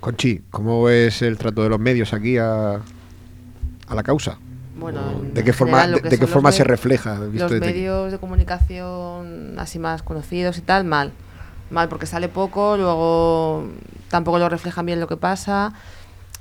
Conchi, 0.00 0.42
¿cómo 0.50 0.88
es 0.88 1.22
el 1.22 1.38
trato 1.38 1.62
de 1.62 1.68
los 1.68 1.78
medios 1.78 2.12
aquí 2.12 2.36
a, 2.36 2.74
a 2.74 3.94
la 3.94 4.02
causa? 4.02 4.38
Bueno, 4.76 5.00
en 5.12 5.34
¿De 5.34 5.44
qué 5.44 5.52
forma, 5.52 5.86
de, 5.86 6.18
qué 6.18 6.26
forma 6.26 6.50
se 6.50 6.64
refleja? 6.64 7.20
visto 7.20 7.48
Los 7.48 7.60
medios 7.60 8.10
de 8.10 8.18
comunicación 8.18 9.58
así 9.58 9.78
más 9.78 10.02
conocidos 10.02 10.58
y 10.58 10.62
tal, 10.62 10.84
mal. 10.84 11.12
Mal 11.70 11.88
porque 11.88 12.06
sale 12.06 12.28
poco, 12.28 12.76
luego 12.76 13.68
tampoco 14.08 14.38
lo 14.38 14.48
reflejan 14.48 14.84
bien 14.84 15.00
lo 15.00 15.06
que 15.06 15.16
pasa 15.16 15.72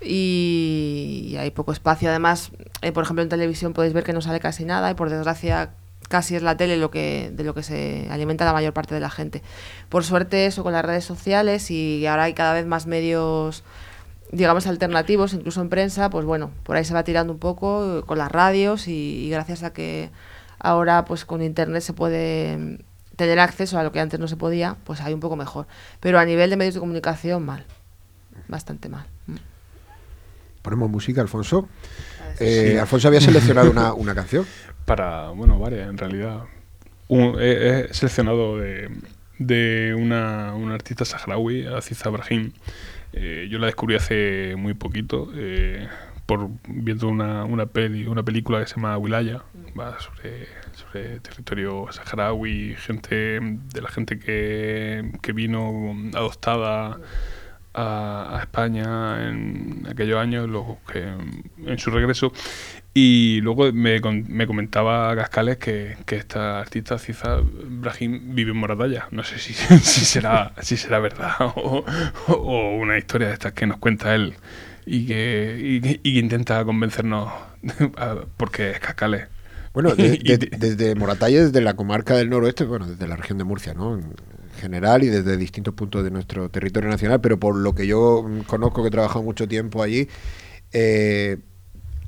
y, 0.04 1.36
hay 1.40 1.52
poco 1.52 1.72
espacio. 1.72 2.10
Además, 2.10 2.52
eh, 2.82 2.92
por 2.92 3.04
ejemplo, 3.04 3.24
en 3.24 3.30
televisión 3.30 3.74
podéis 3.74 3.94
ver 3.94 4.04
que 4.04 4.14
no 4.14 4.22
sale 4.22 4.40
casi 4.40 4.66
nada 4.66 4.92
y 4.92 4.96
por 4.96 5.10
desgracia 5.10 5.74
casi 6.10 6.36
es 6.36 6.44
la 6.44 6.58
tele 6.58 6.78
lo 6.78 6.92
que, 6.92 7.32
de 7.34 7.44
lo 7.44 7.54
que 7.54 7.64
se 7.64 8.08
alimenta 8.12 8.44
la 8.44 8.54
mayor 8.54 8.74
parte 8.74 8.94
de 8.94 9.02
la 9.02 9.10
gente. 9.10 9.42
Por 9.90 10.04
suerte 10.04 10.46
eso 10.46 10.64
con 10.64 10.74
las 10.74 10.84
redes 10.84 11.06
sociales 11.06 11.72
y 11.72 12.06
ahora 12.06 12.24
hay 12.24 12.34
cada 12.34 12.54
vez 12.54 12.66
más 12.66 12.86
medios 12.88 13.64
digamos 14.32 14.66
alternativos, 14.66 15.34
incluso 15.34 15.62
en 15.62 15.70
prensa, 15.70 16.10
pues 16.10 16.26
bueno, 16.26 16.52
por 16.64 16.78
ahí 16.78 16.86
se 16.86 16.94
va 16.94 17.04
tirando 17.04 17.34
un 17.34 17.40
poco 17.40 18.04
con 18.06 18.18
las 18.18 18.32
radios 18.32 18.88
y, 18.88 19.26
y 19.26 19.30
gracias 19.30 19.64
a 19.64 19.74
que 19.74 20.10
ahora 20.58 21.04
pues 21.06 21.26
con 21.26 21.42
internet 21.42 21.82
se 21.82 21.92
puede 21.92 22.80
tener 23.16 23.40
acceso 23.40 23.78
a 23.78 23.84
lo 23.84 23.92
que 23.92 24.00
antes 24.00 24.20
no 24.20 24.28
se 24.28 24.38
podía, 24.38 24.78
pues 24.84 25.02
hay 25.02 25.14
un 25.14 25.20
poco 25.20 25.36
mejor. 25.36 25.68
Pero 26.00 26.20
a 26.20 26.26
nivel 26.26 26.50
de 26.50 26.58
medios 26.58 26.74
de 26.74 26.80
comunicación, 26.80 27.46
mal. 27.46 27.66
Bastante 28.48 28.90
mal. 28.90 29.06
Mm. 30.62 30.64
Ponemos 30.64 30.90
música, 30.90 31.22
Alfonso. 31.22 31.68
Eh, 32.40 32.78
Alfonso 32.80 33.08
había 33.08 33.22
seleccionado 33.22 33.72
una, 33.72 33.94
una 33.96 34.16
canción. 34.16 34.46
Para, 34.86 35.30
bueno, 35.30 35.60
varias 35.60 35.90
en 35.90 35.98
realidad. 35.98 36.42
Un- 37.08 37.36
he, 37.40 37.88
he 37.90 37.94
seleccionado 37.94 38.58
de, 38.58 38.90
de 39.38 39.96
una, 39.98 40.54
una 40.56 40.76
artista 40.76 41.04
saharaui, 41.06 41.68
Aziza 41.68 42.10
Brahim. 42.10 42.52
Eh, 43.14 43.48
yo 43.52 43.60
la 43.60 43.66
descubrí 43.66 43.96
hace 43.96 44.56
muy 44.58 44.74
poquito, 44.74 45.30
eh, 45.36 45.88
por 46.26 46.50
viendo 46.68 47.10
una, 47.10 47.44
una, 47.44 47.66
peli, 47.66 48.08
una 48.08 48.24
película 48.24 48.62
que 48.62 48.68
se 48.68 48.76
llama 48.76 48.98
Wilaya, 48.98 49.44
va 49.78 50.00
sobre, 50.00 50.48
sobre 50.74 51.20
territorio 51.20 51.88
saharaui, 51.92 52.76
gente 52.78 53.40
de 53.42 53.82
la 53.82 53.90
gente 53.90 54.18
que, 54.18 55.12
que 55.22 55.34
vino 55.34 55.94
adoptada 56.14 57.00
a, 57.74 58.38
a 58.38 58.40
España 58.42 59.30
en 59.30 59.88
aquellos 59.90 60.20
años, 60.20 60.50
los 60.50 60.66
que, 60.92 61.04
en 61.66 61.80
su 61.80 61.90
regreso. 61.92 62.32
Y 62.94 63.40
luego 63.42 63.72
me, 63.72 64.02
me 64.02 64.46
comentaba 64.48 65.16
Cascales 65.16 65.58
que, 65.58 65.96
que 66.06 66.18
esta 66.18 66.60
artista, 66.60 66.98
Ciza 67.00 67.38
Brahim, 67.42 68.36
vive 68.36 68.52
en 68.52 68.58
Moratalla. 68.58 69.08
No 69.12 69.24
sé 69.24 69.40
si, 69.40 69.54
si, 69.82 70.06
será, 70.06 70.52
si 70.62 70.76
será 70.76 71.00
verdad 71.00 71.32
o, 71.40 71.86
o 72.28 72.76
una 72.78 72.98
historia 72.98 73.28
de 73.30 73.34
estas 73.34 73.54
que 73.54 73.66
nos 73.66 73.78
cuenta 73.78 74.14
él 74.14 74.34
y 74.86 75.06
que, 75.06 75.58
y 75.62 75.80
que- 75.80 76.00
y 76.04 76.14
que 76.14 76.20
intenta 76.20 76.66
convencernos 76.66 77.32
porque 78.38 78.72
es 78.72 78.80
Cascales. 78.80 79.28
Bueno, 79.74 79.96
de- 79.96 80.20
Y- 80.22 80.36
de- 80.38 80.50
desde 80.58 80.96
Moratalla, 80.96 81.46
desde 81.46 81.62
la 81.62 81.76
comarca 81.76 82.16
del 82.18 82.30
noroeste, 82.30 82.66
bueno, 82.66 82.88
desde 82.88 83.08
la 83.08 83.16
región 83.16 83.38
de 83.38 83.46
Murcia, 83.46 83.74
¿no? 83.74 84.02
En 84.62 84.74
general 84.74 85.04
y 85.04 85.08
desde 85.08 85.38
distintos 85.38 85.74
puntos 85.74 86.04
de 86.04 86.12
nuestro 86.12 86.50
territorio 86.50 86.90
nacional, 86.90 87.20
pero 87.20 87.40
por 87.40 87.56
lo 87.56 87.74
que 87.74 87.88
yo 87.88 88.24
conozco, 88.46 88.84
que 88.84 88.90
he 88.90 88.92
trabajado 88.92 89.24
mucho 89.24 89.48
tiempo 89.48 89.82
allí, 89.82 90.08
eh, 90.72 91.38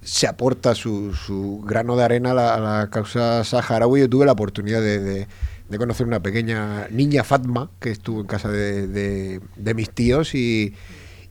se 0.04 0.28
aporta 0.28 0.76
su, 0.76 1.14
su 1.14 1.64
grano 1.66 1.96
de 1.96 2.04
arena 2.04 2.32
a 2.32 2.60
la, 2.60 2.90
causa 2.92 3.44
saharaui. 3.44 4.02
Yo 4.02 4.10
tuve 4.10 4.26
la 4.26 4.34
oportunidad 4.34 4.82
de, 4.82 5.28
conocer 5.78 6.06
una 6.06 6.22
pequeña 6.22 6.88
niña 6.90 7.24
Fatma 7.24 7.72
que 7.80 7.90
estuvo 7.90 8.22
en 8.22 8.28
casa 8.28 8.50
de, 8.50 9.42
mis 9.76 9.90
tíos 9.90 10.36
y, 10.36 10.76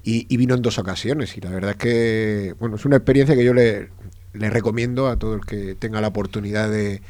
vino 0.04 0.54
en 0.54 0.62
dos 0.62 0.78
ocasiones. 0.78 1.36
Y 1.36 1.40
la 1.40 1.50
verdad 1.50 1.72
es 1.72 1.76
que, 1.76 2.54
bueno, 2.58 2.76
es 2.76 2.84
una 2.84 2.96
experiencia 2.96 3.36
que 3.36 3.44
yo 3.44 3.54
le, 3.54 3.90
le 4.32 4.50
recomiendo 4.50 5.08
a 5.08 5.18
todo 5.18 5.34
el 5.34 5.42
que 5.42 5.74
tenga 5.74 6.00
la 6.00 6.08
oportunidad 6.08 6.70
de, 6.70 7.00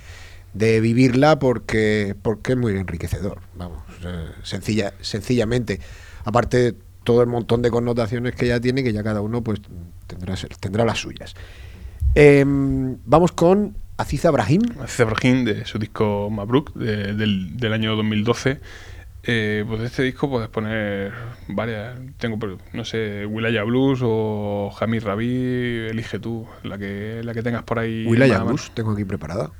vivirla 0.54 1.38
porque, 1.38 2.14
porque 2.21 2.52
es 2.52 2.59
muy 2.59 2.76
enriquecedor, 2.76 3.40
vamos, 3.54 3.83
sencilla, 4.42 4.92
sencillamente. 5.00 5.80
Aparte 6.25 6.56
de 6.59 6.75
todo 7.04 7.21
el 7.23 7.28
montón 7.28 7.62
de 7.62 7.71
connotaciones 7.71 8.35
que 8.35 8.47
ya 8.47 8.61
tiene, 8.61 8.82
que 8.85 8.92
ya 8.92 9.02
cada 9.02 9.21
uno 9.21 9.42
pues 9.42 9.61
tendrá, 10.06 10.35
tendrá 10.61 10.85
las 10.85 10.99
suyas. 11.00 11.35
Em, 12.14 12.97
vamos 13.06 13.32
con 13.32 13.76
Aziza 13.97 14.30
Brahim. 14.30 14.62
Aziza 14.80 15.04
Brahim 15.04 15.44
de 15.44 15.64
su 15.64 15.78
disco 15.78 16.28
Mabruk 16.30 16.73
de- 16.75 17.14
del, 17.14 17.56
del 17.56 17.73
año 17.73 17.97
2012. 17.97 18.61
Eh, 19.25 19.64
pues 19.68 19.80
de 19.80 19.87
este 19.87 20.02
disco 20.02 20.28
puedes 20.28 20.49
poner 20.49 21.12
varias. 21.49 21.97
Tengo, 22.18 22.38
no 22.73 22.85
sé, 22.85 23.25
Wilaya 23.25 23.62
Blues 23.62 24.00
o 24.02 24.71
Jamir 24.76 25.04
Rabi, 25.04 25.87
elige 25.90 26.18
tú, 26.18 26.47
la 26.64 26.76
que, 26.76 27.21
la 27.23 27.32
que 27.32 27.42
tengas 27.42 27.62
por 27.62 27.78
ahí. 27.78 28.04
Wilaya. 28.06 28.42
Blues, 28.42 28.73
tengo 28.75 28.90
aquí 28.92 29.04
preparada. 29.04 29.50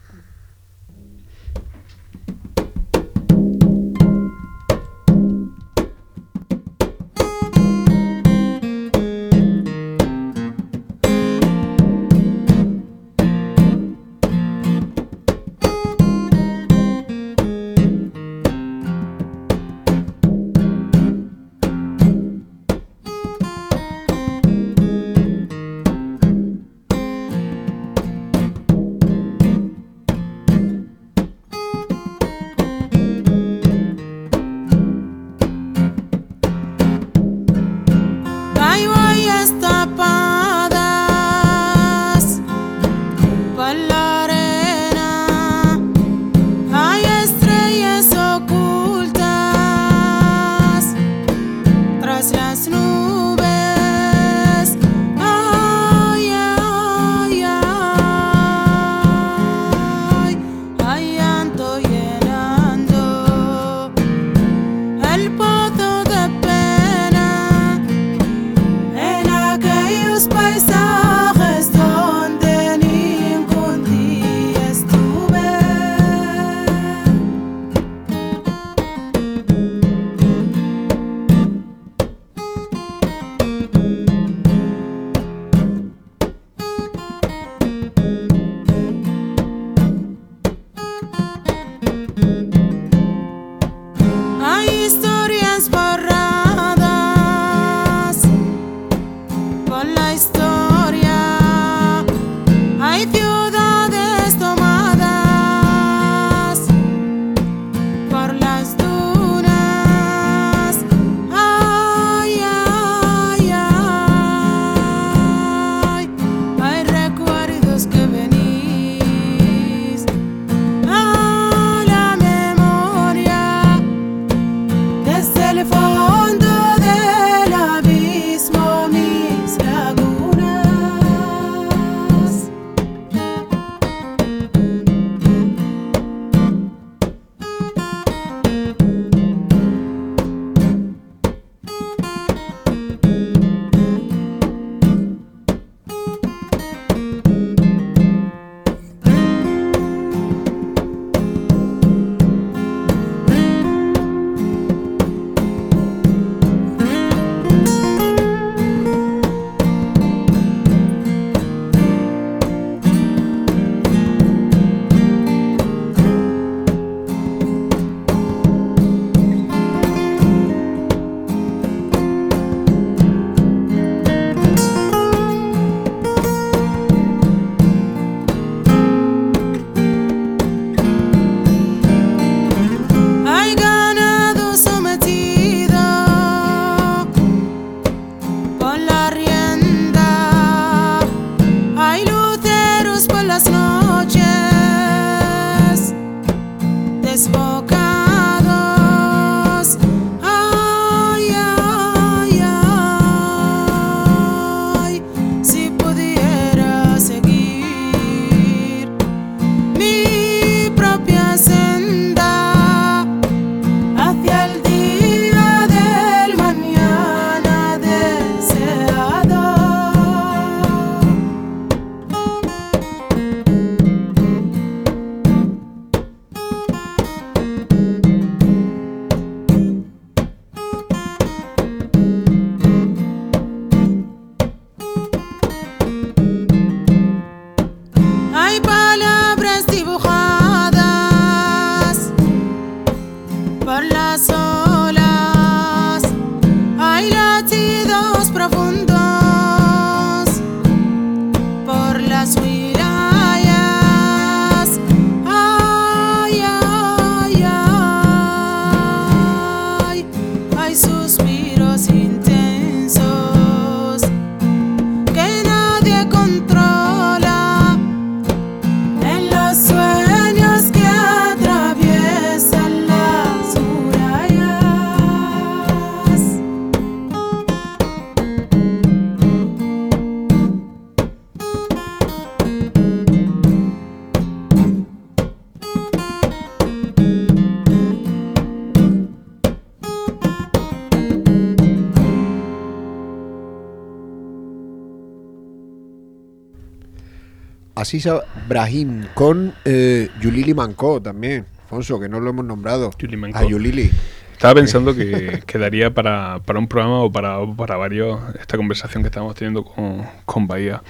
Asisa 297.93 298.25
Brahim 298.49 299.09
con 299.13 299.53
eh, 299.67 300.09
Yulili 300.19 300.55
Mancó 300.55 301.03
también. 301.03 301.45
Alfonso, 301.65 302.01
que 302.01 302.09
no 302.09 302.21
lo 302.21 302.31
hemos 302.31 302.43
nombrado. 302.43 302.91
Mancó. 303.19 303.37
A 303.37 303.45
Yulili. 303.45 303.91
Estaba 304.33 304.55
pensando 304.55 304.97
que 304.97 305.43
quedaría 305.47 305.93
para, 305.93 306.39
para 306.39 306.59
un 306.59 306.69
programa 306.69 307.03
o 307.03 307.13
para, 307.13 307.37
para 307.55 307.77
varios 307.77 308.19
esta 308.41 308.57
conversación 308.57 309.03
que 309.03 309.09
estamos 309.09 309.35
teniendo 309.35 309.63
con, 309.63 310.07
con 310.25 310.47
Bahía. 310.47 310.83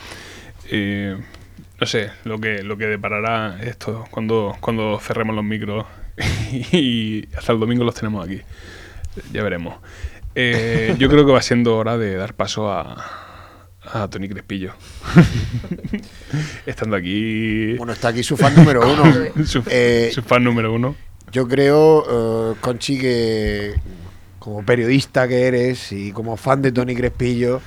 Eh, 0.71 1.17
no 1.81 1.87
sé, 1.89 2.11
lo 2.23 2.39
que, 2.39 2.63
lo 2.63 2.77
que 2.77 2.87
deparará 2.87 3.61
esto 3.61 4.05
cuando, 4.13 4.57
cuando 4.61 5.01
cerremos 5.01 5.35
los 5.35 5.45
micros 5.45 5.85
y 6.53 7.27
hasta 7.37 7.53
el 7.53 7.59
domingo 7.59 7.83
los 7.83 7.97
tenemos 7.97 8.25
aquí. 8.25 8.43
Ya 9.33 9.43
veremos. 9.43 9.75
Eh, 10.37 10.95
yo 10.99 11.09
creo 11.09 11.27
que 11.27 11.33
va 11.33 11.43
siendo 11.43 11.77
hora 11.77 11.99
de 11.99 12.15
dar 12.15 12.35
paso 12.35 12.71
a, 12.71 13.32
a 13.93 14.09
Tony 14.09 14.29
Crespillo. 14.29 14.73
Estando 16.67 16.97
aquí, 16.97 17.75
Bueno, 17.77 17.93
está 17.93 18.09
aquí 18.09 18.23
su 18.23 18.37
fan 18.37 18.55
número 18.55 18.81
uno. 18.93 19.05
su, 19.47 19.63
Eh, 19.69 20.11
su 20.15 20.23
fan 20.23 20.45
número 20.45 20.73
uno. 20.73 20.95
Yo 21.31 21.49
creo, 21.49 22.53
eh, 22.53 22.57
Conchi, 22.61 22.99
que 22.99 23.75
como 24.39 24.65
periodista 24.65 25.29
que 25.29 25.47
eres 25.47 25.93
y 25.93 26.13
como 26.13 26.37
fan 26.37 26.63
de 26.63 26.73
Tony 26.73 26.95
Crespillo, 26.97 27.61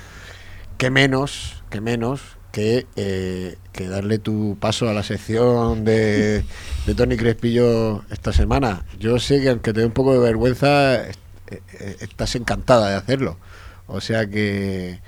que 0.78 0.90
menos, 0.90 1.64
que 1.70 1.80
menos 1.82 2.22
que, 2.52 2.86
eh, 2.96 3.56
que 3.72 3.88
darle 3.88 4.18
tu 4.20 4.58
paso 4.60 4.88
a 4.90 4.94
la 4.94 5.04
sección 5.04 5.84
de, 5.86 6.44
de 6.86 6.96
Tony 6.96 7.18
Crespillo 7.18 8.04
esta 8.12 8.32
semana. 8.34 8.86
Yo 9.00 9.20
sé 9.20 9.42
que 9.42 9.50
aunque 9.50 9.74
te 9.74 9.82
dé 9.82 9.86
un 9.86 9.92
poco 9.94 10.14
de 10.14 10.20
vergüenza, 10.20 11.08
est- 11.08 11.20
estás 12.02 12.36
encantada 12.36 12.90
de 12.90 12.96
hacerlo. 12.96 13.38
O 13.88 14.00
sea 14.02 14.28
que 14.28 15.00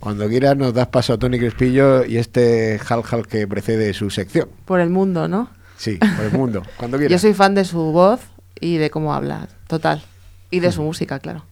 cuando 0.00 0.28
quieras 0.28 0.56
nos 0.56 0.72
das 0.74 0.88
paso 0.88 1.12
a 1.14 1.18
Tony 1.18 1.38
Crespillo 1.38 2.04
y 2.04 2.18
este 2.18 2.80
hal 2.88 3.02
hal 3.10 3.26
que 3.26 3.46
precede 3.48 3.92
su 3.94 4.10
sección. 4.10 4.48
Por 4.64 4.80
el 4.80 4.90
mundo, 4.90 5.28
¿no? 5.28 5.50
Sí, 5.76 5.96
por 5.98 6.24
el 6.26 6.32
mundo. 6.32 6.62
Cuando 6.76 6.98
quieras. 6.98 7.12
Yo 7.12 7.18
soy 7.28 7.34
fan 7.34 7.54
de 7.54 7.64
su 7.64 7.78
voz 7.92 8.20
y 8.60 8.76
de 8.78 8.90
cómo 8.90 9.14
habla, 9.14 9.48
total. 9.68 10.02
Y 10.50 10.60
de 10.60 10.72
su 10.72 10.82
música, 10.82 11.18
claro. 11.20 11.44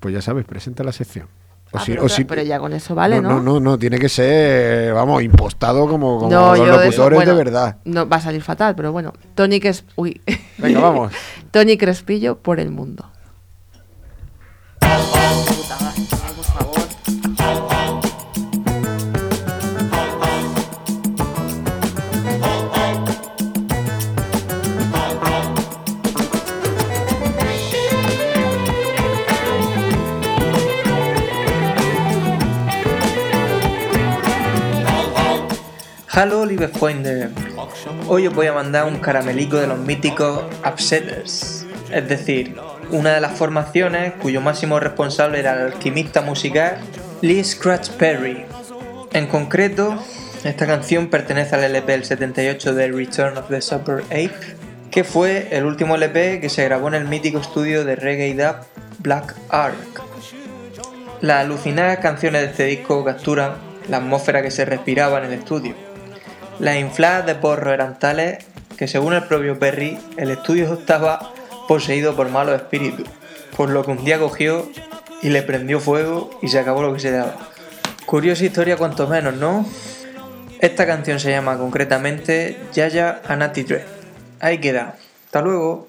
Pues 0.00 0.14
ya 0.14 0.22
sabes, 0.22 0.44
presenta 0.44 0.84
la 0.84 0.92
sección. 0.92 1.26
O 1.72 1.78
Ah, 1.78 1.80
si- 1.84 1.92
pero, 1.92 2.04
o 2.04 2.08
si- 2.08 2.24
pero 2.24 2.42
ya 2.42 2.58
con 2.60 2.72
eso 2.72 2.94
vale, 2.94 3.20
¿no? 3.20 3.30
no, 3.30 3.40
no, 3.42 3.58
no, 3.60 3.78
tiene 3.78 3.98
que 3.98 4.08
ser, 4.08 4.94
vamos, 4.94 5.22
impostado 5.22 5.88
como, 5.88 6.18
como 6.18 6.30
No, 6.30 6.50
los 6.54 6.58
de 6.60 6.66
locutores 6.66 6.94
eso, 6.94 7.10
bueno, 7.10 7.32
de 7.32 7.36
verdad. 7.36 7.76
No, 7.84 8.08
va 8.08 8.16
a 8.18 8.20
salir 8.20 8.42
fatal, 8.42 8.74
pero 8.76 8.92
bueno. 8.92 9.12
Tony. 9.34 9.60
Venga, 10.58 10.80
vamos. 10.80 11.12
Tony 11.50 11.76
Crespillo 11.76 12.38
por 12.38 12.60
el 12.60 12.70
mundo. 12.70 13.10
Hello, 36.16 36.46
liebe 36.46 36.68
Freunde. 36.68 37.28
Hoy 38.06 38.28
os 38.28 38.34
voy 38.36 38.46
a 38.46 38.52
mandar 38.52 38.84
un 38.84 39.00
caramelico 39.00 39.56
de 39.56 39.66
los 39.66 39.80
míticos 39.80 40.44
Upsetters, 40.64 41.66
es 41.90 42.08
decir, 42.08 42.54
una 42.92 43.14
de 43.14 43.20
las 43.20 43.36
formaciones 43.36 44.12
cuyo 44.22 44.40
máximo 44.40 44.78
responsable 44.78 45.40
era 45.40 45.54
el 45.54 45.72
alquimista 45.72 46.22
musical 46.22 46.78
Lee 47.20 47.42
Scratch 47.42 47.90
Perry. 47.90 48.44
En 49.12 49.26
concreto, 49.26 49.98
esta 50.44 50.68
canción 50.68 51.08
pertenece 51.08 51.56
al 51.56 51.64
LP 51.64 51.90
del 51.90 52.04
78 52.04 52.74
de 52.74 52.92
Return 52.92 53.36
of 53.36 53.48
the 53.48 53.60
Super 53.60 54.04
Ape, 54.04 54.56
que 54.92 55.02
fue 55.02 55.48
el 55.50 55.64
último 55.64 55.96
LP 55.96 56.40
que 56.40 56.48
se 56.48 56.62
grabó 56.62 56.86
en 56.86 56.94
el 56.94 57.08
mítico 57.08 57.40
estudio 57.40 57.84
de 57.84 57.96
reggae 57.96 58.34
dub 58.34 58.64
Black 59.00 59.34
Ark. 59.48 60.00
Las 61.22 61.44
alucinadas 61.44 61.98
canciones 61.98 62.42
de 62.42 62.48
este 62.50 62.66
disco 62.66 63.04
capturan 63.04 63.54
la 63.88 63.96
atmósfera 63.96 64.42
que 64.42 64.52
se 64.52 64.64
respiraba 64.64 65.18
en 65.18 65.24
el 65.24 65.32
estudio. 65.32 65.93
Las 66.58 66.76
infladas 66.76 67.26
de 67.26 67.34
porro 67.34 67.72
eran 67.72 67.98
tales 67.98 68.44
que 68.76 68.88
según 68.88 69.12
el 69.14 69.24
propio 69.24 69.58
Perry, 69.58 69.98
el 70.16 70.30
estudio 70.30 70.72
estaba 70.72 71.32
poseído 71.68 72.14
por 72.16 72.28
malos 72.28 72.56
espíritus, 72.56 73.08
por 73.56 73.70
lo 73.70 73.84
que 73.84 73.92
un 73.92 74.04
día 74.04 74.18
cogió 74.18 74.68
y 75.22 75.30
le 75.30 75.42
prendió 75.42 75.80
fuego 75.80 76.30
y 76.42 76.48
se 76.48 76.58
acabó 76.58 76.82
lo 76.82 76.92
que 76.92 77.00
se 77.00 77.10
daba. 77.10 77.36
Curiosa 78.06 78.44
historia 78.44 78.76
cuanto 78.76 79.08
menos, 79.08 79.34
¿no? 79.34 79.66
Esta 80.60 80.86
canción 80.86 81.20
se 81.20 81.30
llama 81.30 81.58
concretamente 81.58 82.58
Yaya 82.72 83.20
Anati 83.26 83.64
Dread. 83.64 83.84
Ahí 84.40 84.58
queda. 84.58 84.96
Hasta 85.26 85.40
luego. 85.42 85.88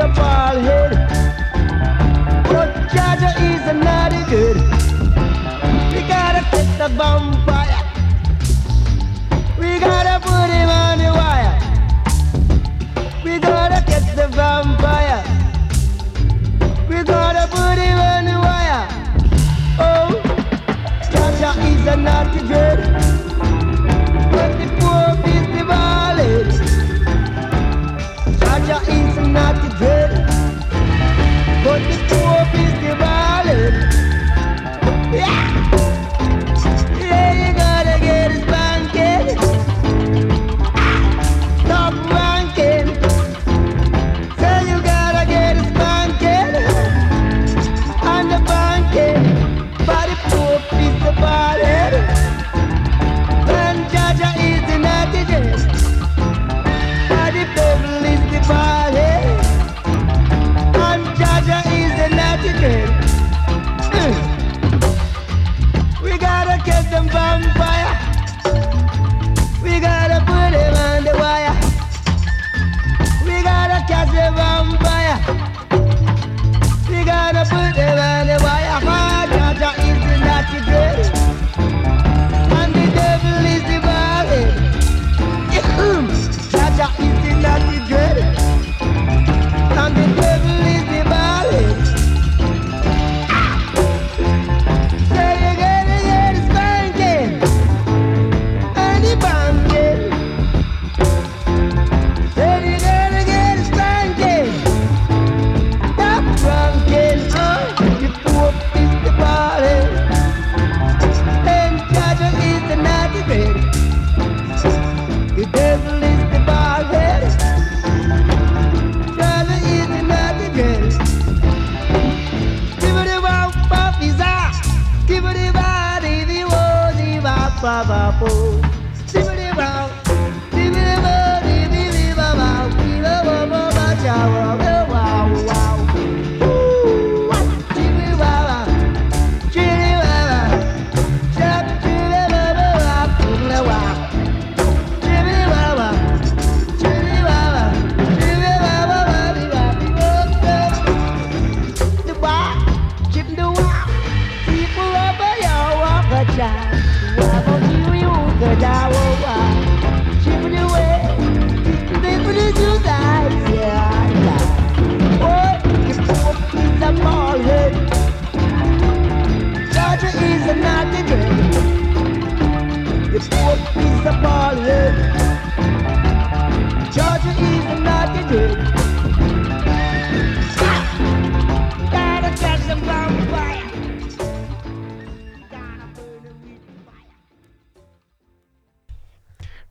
a 0.00 0.08
bald 0.08 0.62
head. 0.64 0.92
No 2.52 2.62
charger 2.92 3.32
is 3.48 3.62
a 3.68 3.74
naughty 3.74 4.22
good. 4.30 4.56
We 5.92 6.00
gotta 6.08 6.42
take 6.50 6.78
the 6.78 6.88
bumper. 6.96 7.49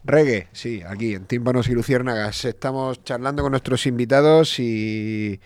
Reggae, 0.03 0.47
sí, 0.53 0.81
aquí 0.87 1.13
en 1.13 1.25
Tímpanos 1.25 1.67
y 1.69 1.73
Luciérnagas. 1.73 2.45
Estamos 2.45 3.03
charlando 3.03 3.43
con 3.43 3.51
nuestros 3.51 3.85
invitados 3.85 4.59
y, 4.59 5.39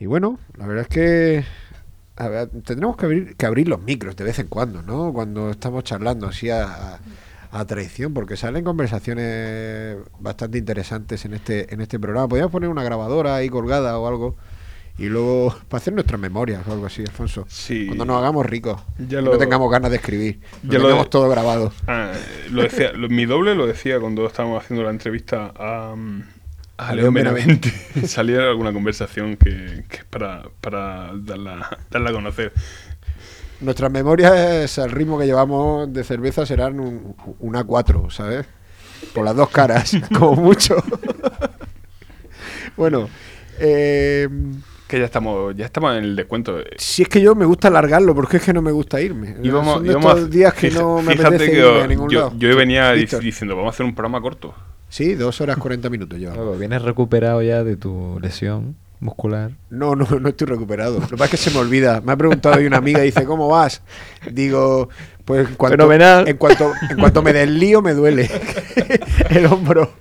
y 0.00 0.06
bueno, 0.06 0.38
la 0.56 0.66
verdad 0.66 0.82
es 0.82 0.88
que 0.88 1.44
tendremos 2.64 2.96
que 2.96 3.46
abrir, 3.46 3.68
los 3.68 3.80
micros 3.80 4.16
de 4.16 4.24
vez 4.24 4.38
en 4.38 4.48
cuando, 4.48 4.82
¿no? 4.82 5.12
Cuando 5.12 5.50
estamos 5.50 5.84
charlando 5.84 6.26
así 6.26 6.50
a- 6.50 6.98
a 7.50 7.64
traición, 7.64 8.12
porque 8.14 8.36
salen 8.36 8.64
conversaciones 8.64 9.96
bastante 10.20 10.58
interesantes 10.58 11.24
en 11.24 11.34
este, 11.34 11.72
en 11.72 11.80
este 11.80 11.98
programa. 11.98 12.28
Podríamos 12.28 12.52
poner 12.52 12.68
una 12.68 12.82
grabadora 12.84 13.36
ahí 13.36 13.48
colgada 13.48 13.98
o 13.98 14.06
algo 14.08 14.36
y 14.98 15.06
luego 15.06 15.54
para 15.68 15.78
hacer 15.80 15.92
nuestras 15.94 16.20
memorias 16.20 16.66
o 16.66 16.72
algo 16.72 16.86
así, 16.86 17.02
Alfonso. 17.02 17.44
Sí. 17.48 17.86
Cuando 17.86 18.04
nos 18.04 18.18
hagamos 18.18 18.46
ricos, 18.46 18.80
Ya 18.98 19.20
lo- 19.20 19.32
no 19.32 19.38
tengamos 19.38 19.70
ganas 19.70 19.90
de 19.90 19.96
escribir, 19.98 20.40
Ya 20.62 20.78
lo 20.78 20.84
tengamos 20.84 21.04
de- 21.06 21.10
todo 21.10 21.28
grabado. 21.28 21.72
Ah, 21.86 22.12
lo 22.50 22.62
decía, 22.62 22.92
lo- 22.92 23.08
mi 23.08 23.26
doble 23.26 23.54
lo 23.54 23.66
decía 23.66 24.00
cuando 24.00 24.26
estábamos 24.26 24.62
haciendo 24.62 24.84
la 24.84 24.90
entrevista 24.90 25.52
a, 25.56 25.94
mm, 25.96 26.22
a 26.78 26.88
A 26.88 26.94
León 26.94 27.14
León 27.14 27.14
Benavente. 27.14 27.70
Salía 28.06 28.42
alguna 28.42 28.72
conversación 28.72 29.36
que, 29.36 29.84
que 29.88 29.96
es 29.96 30.04
para, 30.04 30.44
para 30.60 31.10
darla, 31.14 31.78
darla 31.90 32.10
a 32.10 32.12
conocer. 32.12 32.52
Nuestras 33.60 33.90
memorias 33.90 34.78
al 34.78 34.90
ritmo 34.90 35.18
que 35.18 35.26
llevamos 35.26 35.90
de 35.92 36.04
cerveza 36.04 36.44
serán 36.44 36.78
un, 36.78 37.14
una 37.40 37.64
4, 37.64 38.10
¿sabes? 38.10 38.44
Por 39.14 39.24
las 39.24 39.34
dos 39.36 39.48
caras, 39.50 39.92
como 40.18 40.34
mucho. 40.36 40.76
bueno, 42.76 43.08
eh, 43.58 44.28
Que 44.88 44.98
ya 44.98 45.06
estamos, 45.06 45.56
ya 45.56 45.64
estamos 45.64 45.96
en 45.96 46.04
el 46.04 46.16
descuento. 46.16 46.58
si 46.76 47.02
es 47.02 47.08
que 47.08 47.20
yo 47.20 47.34
me 47.34 47.44
gusta 47.46 47.68
alargarlo, 47.68 48.14
porque 48.14 48.36
es 48.38 48.42
que 48.42 48.52
no 48.52 48.62
me 48.62 48.72
gusta 48.72 49.00
irme. 49.00 49.36
Íbamos- 49.42 49.74
Son 49.76 49.84
de 49.84 49.94
a- 49.94 49.98
estos 49.98 50.30
días 50.30 50.54
que 50.54 50.70
no 50.70 51.02
me 51.02 51.12
fíjate 51.12 51.28
apetece 51.36 51.52
que 51.52 51.58
irme 51.66 51.82
a 51.82 51.86
ningún 51.86 52.10
yo, 52.10 52.20
lado. 52.20 52.32
yo 52.38 52.56
venía 52.56 52.92
Víctor. 52.92 53.22
diciendo, 53.22 53.56
vamos 53.56 53.72
a 53.72 53.74
hacer 53.74 53.86
un 53.86 53.94
programa 53.94 54.20
corto. 54.20 54.54
Sí, 54.88 55.14
dos 55.14 55.40
horas 55.40 55.56
40 55.56 55.90
minutos 55.90 56.18
yo. 56.20 56.32
Luego, 56.34 56.56
vienes 56.56 56.82
recuperado 56.82 57.42
ya 57.42 57.64
de 57.64 57.76
tu 57.76 58.18
lesión 58.20 58.76
muscular. 59.00 59.50
No, 59.70 59.94
no, 59.94 60.06
no 60.20 60.28
estoy 60.28 60.46
recuperado. 60.46 61.00
Lo 61.00 61.06
que 61.06 61.16
pasa 61.16 61.24
es 61.26 61.30
que 61.32 61.36
se 61.36 61.50
me 61.50 61.58
olvida. 61.58 62.00
Me 62.00 62.12
ha 62.12 62.16
preguntado 62.16 62.56
hoy 62.56 62.66
una 62.66 62.78
amiga 62.78 63.00
y 63.02 63.06
dice, 63.06 63.24
¿cómo 63.24 63.48
vas? 63.48 63.82
Digo, 64.30 64.88
pues 65.24 65.48
en 65.48 65.54
cuanto, 65.56 65.76
Fenomenal. 65.76 66.28
En 66.28 66.36
cuanto, 66.36 66.72
en 66.90 66.96
cuanto 66.98 67.22
me 67.22 67.32
deslío 67.32 67.82
me 67.82 67.92
duele 67.94 68.30
el 69.30 69.46
hombro. 69.46 69.92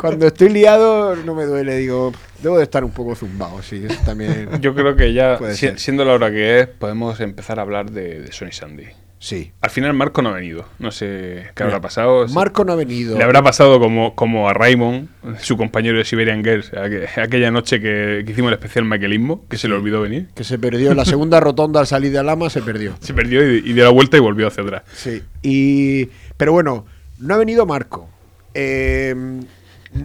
Cuando 0.00 0.26
estoy 0.28 0.48
liado 0.48 1.16
no 1.16 1.34
me 1.34 1.44
duele. 1.44 1.76
Digo, 1.76 2.12
debo 2.42 2.56
de 2.56 2.62
estar 2.64 2.84
un 2.84 2.92
poco 2.92 3.14
zumbado, 3.14 3.62
sí. 3.62 3.84
Eso 3.88 4.00
también. 4.04 4.48
Yo 4.60 4.74
creo 4.74 4.96
que 4.96 5.12
ya, 5.12 5.38
si- 5.54 5.76
siendo 5.78 6.04
la 6.04 6.12
hora 6.14 6.30
que 6.30 6.60
es, 6.60 6.66
podemos 6.68 7.20
empezar 7.20 7.58
a 7.58 7.62
hablar 7.62 7.90
de, 7.90 8.20
de 8.20 8.32
Sony 8.32 8.52
Sandy. 8.52 8.84
Sí. 9.24 9.52
Al 9.60 9.70
final 9.70 9.94
Marco 9.94 10.20
no 10.20 10.30
ha 10.30 10.32
venido. 10.32 10.64
No 10.80 10.90
sé 10.90 11.06
qué 11.54 11.62
Mira, 11.62 11.66
habrá 11.76 11.80
pasado. 11.80 12.26
Marco 12.26 12.64
no 12.64 12.72
ha 12.72 12.74
venido. 12.74 13.16
Le 13.16 13.22
habrá 13.22 13.40
pasado 13.40 13.78
como, 13.78 14.16
como 14.16 14.48
a 14.48 14.52
Raymond, 14.52 15.08
su 15.40 15.56
compañero 15.56 15.96
de 15.98 16.04
Siberian 16.04 16.42
Girls, 16.42 16.72
aqu- 16.72 17.06
aquella 17.22 17.52
noche 17.52 17.80
que, 17.80 18.24
que 18.26 18.32
hicimos 18.32 18.48
el 18.48 18.54
especial 18.54 18.84
Michaelismo, 18.84 19.44
que 19.48 19.58
se 19.58 19.68
le 19.68 19.74
olvidó 19.76 20.00
venir. 20.02 20.26
Que 20.34 20.42
se 20.42 20.58
perdió 20.58 20.90
en 20.90 20.96
la 20.96 21.04
segunda 21.04 21.38
rotonda 21.40 21.78
al 21.78 21.86
salir 21.86 22.10
de 22.10 22.18
Alama, 22.18 22.50
se 22.50 22.62
perdió. 22.62 22.94
Se 22.98 23.14
perdió 23.14 23.48
y, 23.48 23.58
y 23.58 23.72
dio 23.74 23.84
la 23.84 23.90
vuelta 23.90 24.16
y 24.16 24.20
volvió 24.20 24.48
hacia 24.48 24.64
atrás. 24.64 24.82
Sí. 24.92 25.22
Y, 25.40 26.06
pero 26.36 26.52
bueno, 26.52 26.84
no 27.20 27.34
ha 27.34 27.38
venido 27.38 27.64
Marco. 27.64 28.10
Eh, 28.54 29.14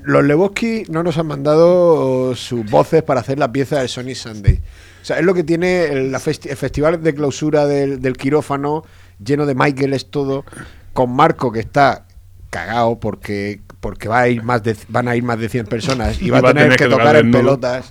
los 0.03 0.23
Lebowski 0.25 0.83
no 0.89 1.01
nos 1.01 1.17
han 1.17 1.25
mandado 1.27 2.35
sus 2.35 2.69
voces 2.69 3.01
para 3.03 3.21
hacer 3.21 3.39
la 3.39 3.51
pieza 3.51 3.81
de 3.81 3.87
Sony 3.87 4.13
Sunday. 4.15 4.59
O 5.01 5.05
sea, 5.07 5.17
es 5.19 5.23
lo 5.25 5.33
que 5.33 5.43
tiene 5.43 5.85
el, 5.85 6.11
la 6.11 6.19
festi- 6.19 6.49
el 6.49 6.57
festival 6.57 7.01
de 7.01 7.15
clausura 7.15 7.65
del, 7.65 8.01
del 8.01 8.17
quirófano, 8.17 8.83
lleno 9.23 9.45
de 9.45 9.55
Michael, 9.55 9.93
es 9.93 10.09
todo, 10.09 10.45
con 10.93 11.15
Marco 11.15 11.51
que 11.51 11.59
está 11.59 12.05
cagado 12.49 12.99
porque 12.99 13.61
porque 13.79 14.07
va 14.07 14.21
a 14.21 14.27
ir 14.27 14.43
más 14.43 14.63
de, 14.63 14.75
van 14.87 15.07
a 15.07 15.15
ir 15.15 15.23
más 15.23 15.39
de 15.39 15.49
100 15.49 15.65
personas 15.67 16.21
y 16.21 16.29
va, 16.29 16.39
a 16.39 16.41
tener, 16.41 16.75
que, 16.75 16.87
tocar 16.87 17.15
en 17.15 17.31
pelotas. 17.31 17.87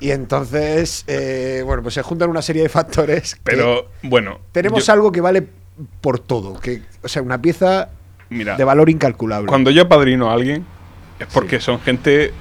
Y 0.00 0.10
entonces, 0.10 1.04
eh, 1.06 1.62
bueno, 1.64 1.82
pues 1.82 1.94
se 1.94 2.02
juntan 2.02 2.30
una 2.30 2.42
serie 2.42 2.62
de 2.62 2.68
factores. 2.68 3.38
Pero 3.42 3.90
bueno, 4.02 4.40
tenemos 4.52 4.86
yo- 4.86 4.92
algo 4.92 5.12
que 5.12 5.20
vale 5.20 5.46
por 6.00 6.20
todo, 6.20 6.60
que, 6.60 6.82
o 7.02 7.08
sea, 7.08 7.22
una 7.22 7.40
pieza 7.40 7.88
mira, 8.30 8.56
de 8.56 8.64
valor 8.64 8.88
incalculable. 8.90 9.48
cuando 9.48 9.70
yo 9.70 9.88
padrino 9.88 10.30
a 10.30 10.34
alguien 10.34 10.64
es 11.18 11.26
porque 11.32 11.60
son 11.60 11.80
gente 11.80 12.32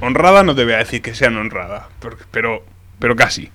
honrada, 0.00 0.42
no 0.42 0.54
te 0.54 0.64
voy 0.64 0.74
a 0.74 0.78
decir 0.78 1.00
que 1.00 1.14
sean 1.14 1.36
honradas, 1.36 1.84
pero, 2.00 2.16
pero, 2.30 2.64
pero 2.98 3.16
casi. 3.16 3.50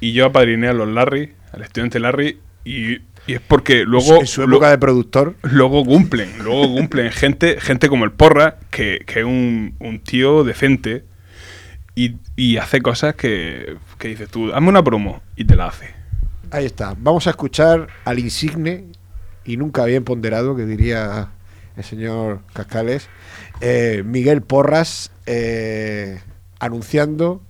Y 0.00 0.12
yo 0.12 0.26
apadriné 0.26 0.68
a 0.68 0.72
los 0.72 0.88
Larry, 0.88 1.34
al 1.52 1.62
estudiante 1.62 1.98
Larry, 2.00 2.40
y, 2.64 2.94
y 3.26 3.34
es 3.34 3.40
porque 3.40 3.84
luego... 3.84 4.20
en 4.20 4.26
su 4.26 4.46
lo- 4.46 4.56
época 4.56 4.70
de 4.70 4.78
productor, 4.78 5.36
Luego 5.42 5.84
cumplen, 5.84 6.30
luego 6.42 6.72
cumplen 6.74 7.10
gente, 7.12 7.60
gente 7.60 7.88
como 7.88 8.04
el 8.04 8.12
Porra, 8.12 8.58
que, 8.70 9.02
que 9.06 9.20
es 9.20 9.24
un, 9.26 9.74
un 9.78 10.00
tío 10.00 10.44
decente 10.44 11.04
y, 11.94 12.16
y 12.36 12.56
hace 12.56 12.80
cosas 12.80 13.14
que, 13.14 13.76
que 13.98 14.08
dices 14.08 14.28
tú, 14.30 14.52
hazme 14.52 14.68
una 14.68 14.82
promo 14.82 15.22
y 15.36 15.44
te 15.44 15.56
la 15.56 15.66
hace. 15.66 15.90
ahí 16.50 16.64
está. 16.66 16.94
Vamos 16.98 17.26
a 17.26 17.30
escuchar 17.30 17.88
al 18.04 18.18
insigne 18.18 18.86
y 19.44 19.56
nunca 19.56 19.84
bien 19.84 20.04
ponderado, 20.04 20.56
que 20.56 20.64
diría 20.64 21.30
el 21.76 21.84
señor 21.84 22.40
Cascales, 22.52 23.08
eh, 23.60 24.02
Miguel 24.06 24.42
Porras, 24.42 25.10
eh, 25.26 26.20
anunciando 26.60 27.42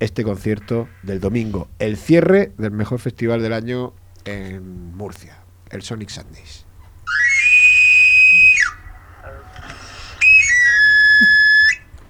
este 0.00 0.24
concierto 0.24 0.88
del 1.02 1.20
domingo, 1.20 1.68
el 1.78 1.96
cierre 1.96 2.52
del 2.58 2.70
mejor 2.70 2.98
festival 2.98 3.42
del 3.42 3.52
año 3.52 3.92
en 4.26 4.96
Murcia, 4.96 5.38
el 5.70 5.82
Sonic 5.82 6.10
Sundays. 6.10 6.64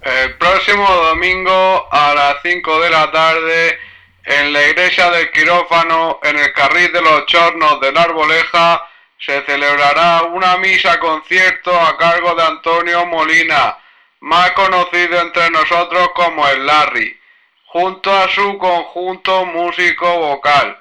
El 0.03 0.35
próximo 0.39 0.89
domingo 0.89 1.89
a 1.91 2.15
las 2.15 2.37
5 2.43 2.81
de 2.81 2.91
la 2.91 3.11
tarde 3.11 3.79
en 4.25 4.53
la 4.53 4.67
iglesia 4.69 5.11
del 5.11 5.31
quirófano, 5.31 6.21
en 6.23 6.39
el 6.39 6.53
carril 6.53 6.93
de 6.93 7.03
los 7.03 7.27
chornos 7.27 7.81
de 7.81 7.93
la 7.93 8.03
Arboleja, 8.03 8.89
se 9.19 9.43
celebrará 9.43 10.23
una 10.25 10.57
misa 10.59 10.99
concierto 10.99 11.73
a 11.79 11.97
cargo 11.97 12.35
de 12.35 12.43
Antonio 12.43 13.07
Molina, 13.07 13.79
más 14.21 14.53
conocido 14.53 15.21
entre 15.21 15.51
nosotros 15.51 16.11
como 16.15 16.47
el 16.49 16.67
Larry, 16.67 17.19
junto 17.67 18.13
a 18.13 18.29
su 18.29 18.59
conjunto 18.59 19.47
músico 19.47 20.19
vocal. 20.19 20.77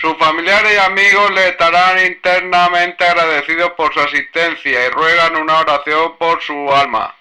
Sus 0.00 0.16
familiares 0.16 0.72
y 0.74 0.78
amigos 0.78 1.32
le 1.34 1.48
estarán 1.48 2.06
internamente 2.06 3.04
agradecidos 3.04 3.72
por 3.76 3.92
su 3.92 3.98
asistencia 3.98 4.86
y 4.86 4.90
ruegan 4.90 5.34
una 5.34 5.58
oración 5.58 6.16
por 6.16 6.40
su 6.40 6.54
alma. 6.72 7.16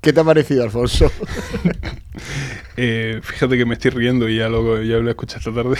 ¿Qué 0.00 0.12
te 0.12 0.20
ha 0.20 0.24
parecido, 0.24 0.64
Alfonso? 0.64 1.10
Eh, 2.78 3.20
fíjate 3.22 3.56
que 3.56 3.64
me 3.64 3.72
estoy 3.72 3.90
riendo 3.90 4.28
y 4.28 4.36
ya 4.36 4.50
lo, 4.50 4.82
ya 4.82 4.96
lo 4.96 5.08
escuché 5.08 5.38
esta 5.38 5.50
tarde. 5.50 5.78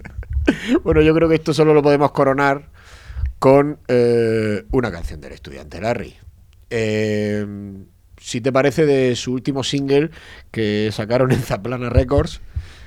bueno, 0.82 1.02
yo 1.02 1.14
creo 1.14 1.28
que 1.28 1.34
esto 1.34 1.52
solo 1.52 1.74
lo 1.74 1.82
podemos 1.82 2.10
coronar 2.12 2.70
con 3.38 3.80
eh, 3.86 4.64
una 4.70 4.90
canción 4.90 5.20
del 5.20 5.32
estudiante 5.32 5.78
Larry. 5.78 6.16
Eh, 6.70 7.46
si 8.20 8.40
te 8.40 8.52
parece 8.52 8.86
de 8.86 9.16
su 9.16 9.32
último 9.32 9.64
single 9.64 10.10
que 10.50 10.90
sacaron 10.92 11.32
en 11.32 11.40
Zaplana 11.40 11.88
Records. 11.88 12.40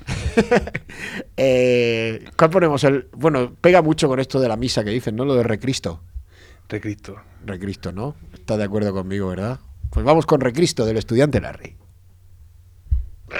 eh, 1.37 2.25
¿Cuál 2.37 2.49
ponemos? 2.49 2.83
El, 2.83 3.07
bueno, 3.13 3.53
pega 3.59 3.81
mucho 3.81 4.07
con 4.07 4.19
esto 4.19 4.39
de 4.39 4.47
la 4.47 4.55
misa 4.55 4.83
que 4.83 4.91
dicen, 4.91 5.15
¿no? 5.15 5.25
Lo 5.25 5.35
de 5.35 5.43
Recristo. 5.43 6.01
Recristo. 6.69 7.15
Recristo, 7.45 7.91
¿no? 7.91 8.15
Estás 8.33 8.57
de 8.57 8.63
acuerdo 8.63 8.93
conmigo, 8.93 9.27
¿verdad? 9.27 9.59
Pues 9.89 10.05
vamos 10.05 10.25
con 10.25 10.39
Recristo 10.39 10.85
del 10.85 10.97
estudiante 10.97 11.41
Larry. 11.41 11.75
Os 13.27 13.35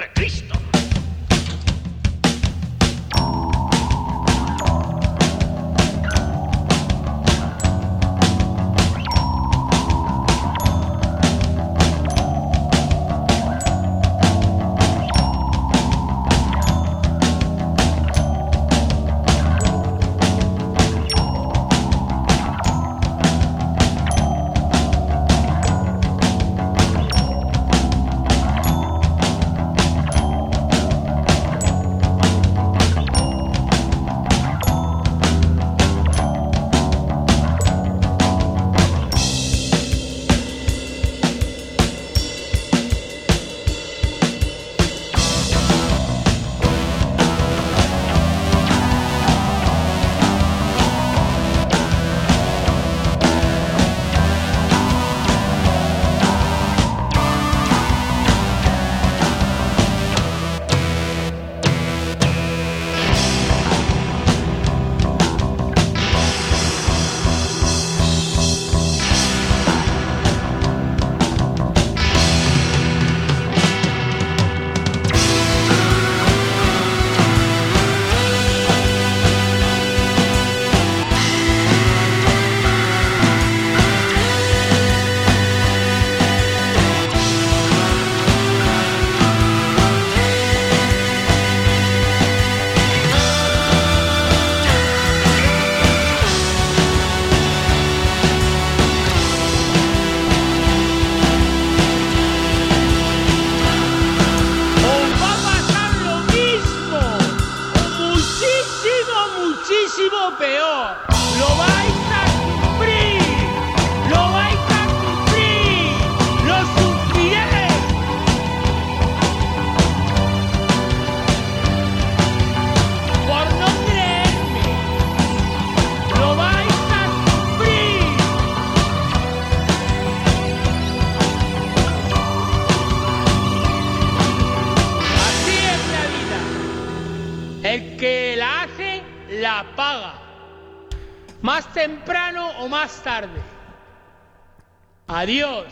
Adiós. 145.24 145.64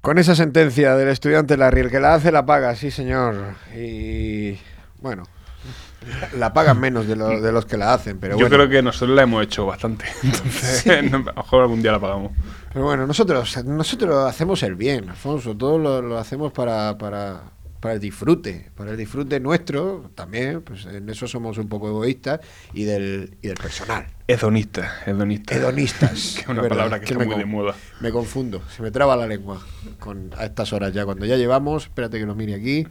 Con 0.00 0.18
esa 0.18 0.34
sentencia 0.36 0.94
del 0.94 1.08
estudiante 1.08 1.56
Larry, 1.56 1.80
el 1.80 1.90
que 1.90 1.98
la 2.00 2.14
hace 2.14 2.30
la 2.30 2.46
paga, 2.46 2.74
sí 2.76 2.90
señor. 2.92 3.34
Y 3.76 4.56
bueno, 5.00 5.24
la 6.38 6.52
pagan 6.52 6.78
menos 6.78 7.08
de, 7.08 7.16
lo- 7.16 7.40
de 7.40 7.50
los 7.50 7.66
que 7.66 7.76
la 7.76 7.92
hacen, 7.92 8.18
pero 8.20 8.34
Yo 8.34 8.46
bueno. 8.48 8.54
creo 8.56 8.68
que 8.68 8.82
nosotros 8.82 9.16
la 9.16 9.22
hemos 9.22 9.42
hecho 9.42 9.66
bastante. 9.66 10.04
Entonces, 10.22 10.86
no, 11.10 11.16
a 11.18 11.20
lo 11.20 11.32
mejor 11.34 11.62
algún 11.62 11.82
día 11.82 11.90
la 11.92 11.98
pagamos. 12.00 12.30
Pero 12.72 12.84
bueno, 12.84 13.04
nosotros, 13.06 13.64
nosotros 13.64 14.28
hacemos 14.28 14.62
el 14.62 14.76
bien, 14.76 15.08
Alfonso, 15.10 15.56
todo 15.56 15.76
lo, 15.78 16.00
lo 16.02 16.16
hacemos 16.18 16.52
para, 16.52 16.96
para, 16.98 17.40
para 17.80 17.94
el 17.94 18.00
disfrute, 18.00 18.70
para 18.74 18.92
el 18.92 18.96
disfrute 18.96 19.38
nuestro 19.40 20.10
también, 20.14 20.62
pues 20.62 20.86
en 20.86 21.08
eso 21.08 21.28
somos 21.28 21.58
un 21.58 21.68
poco 21.68 21.88
egoístas 21.88 22.40
y 22.72 22.84
del, 22.84 23.36
y 23.42 23.48
del 23.48 23.56
personal. 23.56 24.06
Hedonista, 24.26 25.02
hedonista. 25.06 25.54
Hedonistas. 25.54 26.32
que 26.36 26.40
es 26.42 26.48
una 26.48 26.56
es 26.56 26.62
verdad, 26.62 26.76
palabra 26.76 26.98
que, 27.00 27.04
está 27.04 27.18
me 27.18 27.26
muy 27.26 27.36
de 27.36 27.44
moda. 27.44 27.74
Me 28.00 28.10
confundo, 28.10 28.62
se 28.74 28.82
me 28.82 28.90
traba 28.90 29.16
la 29.16 29.26
lengua 29.26 29.60
con, 29.98 30.30
a 30.36 30.44
estas 30.46 30.72
horas 30.72 30.92
ya. 30.92 31.04
Cuando 31.04 31.26
ya 31.26 31.36
llevamos, 31.36 31.84
espérate 31.84 32.18
que 32.18 32.26
lo 32.26 32.34
mire 32.34 32.54
aquí, 32.54 32.86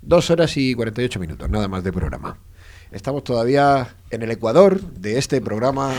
dos 0.00 0.30
horas 0.30 0.56
y 0.56 0.74
48 0.74 1.20
minutos, 1.20 1.48
nada 1.48 1.68
más 1.68 1.84
de 1.84 1.92
programa. 1.92 2.38
Estamos 2.90 3.24
todavía 3.24 3.88
en 4.10 4.22
el 4.22 4.30
Ecuador 4.30 4.80
de 4.80 5.16
este 5.16 5.40
programa 5.40 5.94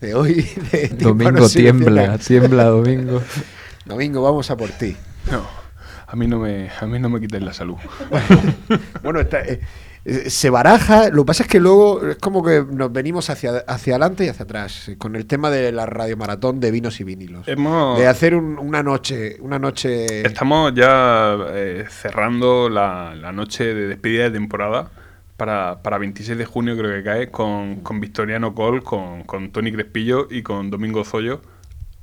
de 0.00 0.14
hoy. 0.14 0.46
de 0.70 0.88
Domingo 1.00 1.48
tiembla, 1.48 2.18
tiembla 2.18 2.64
domingo. 2.64 3.22
Domingo, 3.86 4.20
vamos 4.20 4.50
a 4.50 4.56
por 4.56 4.68
ti. 4.70 4.96
No, 5.30 5.65
a 6.06 6.16
mí 6.16 6.26
no 6.26 6.38
me, 6.40 6.70
a 6.80 6.86
mí 6.86 6.98
no 6.98 7.08
me 7.08 7.20
quites 7.20 7.42
la 7.42 7.52
salud. 7.52 7.76
Bueno, 9.02 9.20
está, 9.20 9.40
eh, 9.42 9.60
eh, 10.04 10.30
se 10.30 10.50
baraja, 10.50 11.08
lo 11.10 11.22
que 11.22 11.26
pasa 11.26 11.42
es 11.44 11.48
que 11.48 11.60
luego 11.60 12.06
es 12.06 12.16
como 12.16 12.44
que 12.44 12.64
nos 12.68 12.92
venimos 12.92 13.30
hacia, 13.30 13.58
hacia 13.66 13.94
adelante 13.94 14.24
y 14.24 14.28
hacia 14.28 14.44
atrás, 14.44 14.88
eh, 14.88 14.96
con 14.98 15.16
el 15.16 15.26
tema 15.26 15.50
de 15.50 15.72
la 15.72 15.86
radiomaratón 15.86 16.60
de 16.60 16.70
vinos 16.70 17.00
y 17.00 17.04
vinilos. 17.04 17.46
Hemos- 17.48 17.98
De 17.98 18.06
hacer 18.06 18.34
un- 18.34 18.58
una 18.58 18.82
noche, 18.82 19.36
una 19.40 19.58
noche... 19.58 20.26
Estamos 20.26 20.72
ya 20.74 21.36
eh, 21.50 21.84
cerrando 21.88 22.68
la, 22.68 23.14
la 23.14 23.32
noche 23.32 23.74
de 23.74 23.88
despedida 23.88 24.24
de 24.24 24.30
temporada 24.32 24.90
para, 25.36 25.82
para 25.82 25.98
26 25.98 26.38
de 26.38 26.44
junio 26.46 26.76
creo 26.76 26.92
que 26.92 27.02
cae 27.02 27.30
con, 27.30 27.76
con 27.80 28.00
Victoriano 28.00 28.54
Col, 28.54 28.82
con, 28.82 29.22
con 29.24 29.50
Tony 29.52 29.70
Crespillo 29.72 30.26
y 30.30 30.42
con 30.42 30.70
Domingo 30.70 31.04
Zoyo 31.04 31.40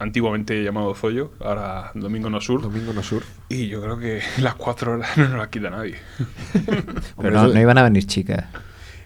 antiguamente 0.04 0.64
llamado 0.64 0.94
Zoyo, 0.94 1.32
ahora 1.40 1.92
Domingo 1.96 2.30
No 2.30 2.40
Sur. 2.42 2.62
Domingo 2.62 2.94
No 2.94 3.02
Sur. 3.02 3.24
Y 3.50 3.68
yo 3.68 3.82
creo 3.82 3.98
que 3.98 4.22
las 4.42 4.56
cuatro 4.56 4.94
horas 4.94 5.18
no 5.18 5.30
nos 5.30 5.38
las 5.40 5.48
quita 5.48 5.70
nadie. 5.70 5.96
Pero 7.18 7.32
no, 7.32 7.48
no 7.48 7.60
iban 7.60 7.78
a 7.78 7.84
venir 7.84 8.06
chicas. 8.06 8.46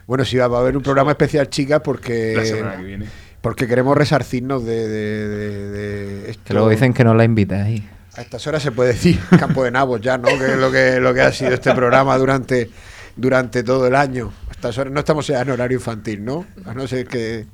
Bueno, 0.05 0.25
sí, 0.25 0.37
va 0.37 0.45
a 0.45 0.59
haber 0.61 0.75
un 0.77 0.83
programa 0.83 1.11
especial, 1.11 1.49
chicas, 1.49 1.81
porque. 1.83 2.33
La 2.35 2.45
semana 2.45 2.77
que 2.77 2.83
viene. 2.83 3.05
Porque 3.41 3.67
queremos 3.67 3.95
resarcirnos 3.95 4.65
de, 4.65 4.87
de, 4.87 5.27
de- 5.27 5.69
de 5.69 6.31
esto. 6.31 6.43
Que 6.45 6.53
luego 6.53 6.69
dicen 6.69 6.93
que 6.93 7.03
no 7.03 7.13
la 7.13 7.23
invitáis. 7.23 7.83
A 8.15 8.21
estas 8.21 8.45
horas 8.47 8.63
se 8.63 8.71
puede 8.71 8.93
decir 8.93 9.19
campo 9.39 9.63
de 9.63 9.71
nabos 9.71 10.01
ya, 10.01 10.17
¿no? 10.17 10.27
Que 10.27 10.53
es 10.53 10.57
lo 10.57 10.71
que, 10.71 10.99
lo 10.99 11.13
que 11.13 11.21
ha 11.21 11.31
sido 11.31 11.51
este 11.53 11.73
programa 11.75 12.17
durante, 12.17 12.69
durante 13.15 13.63
todo 13.63 13.85
el 13.87 13.95
año. 13.95 14.31
A 14.49 14.51
estas 14.51 14.77
horas 14.79 14.91
no 14.91 14.99
estamos 15.01 15.27
ya 15.27 15.41
en 15.41 15.51
horario 15.51 15.77
infantil, 15.77 16.25
¿no? 16.25 16.45
A 16.65 16.73
no 16.73 16.87
ser 16.87 17.05
que, 17.07 17.45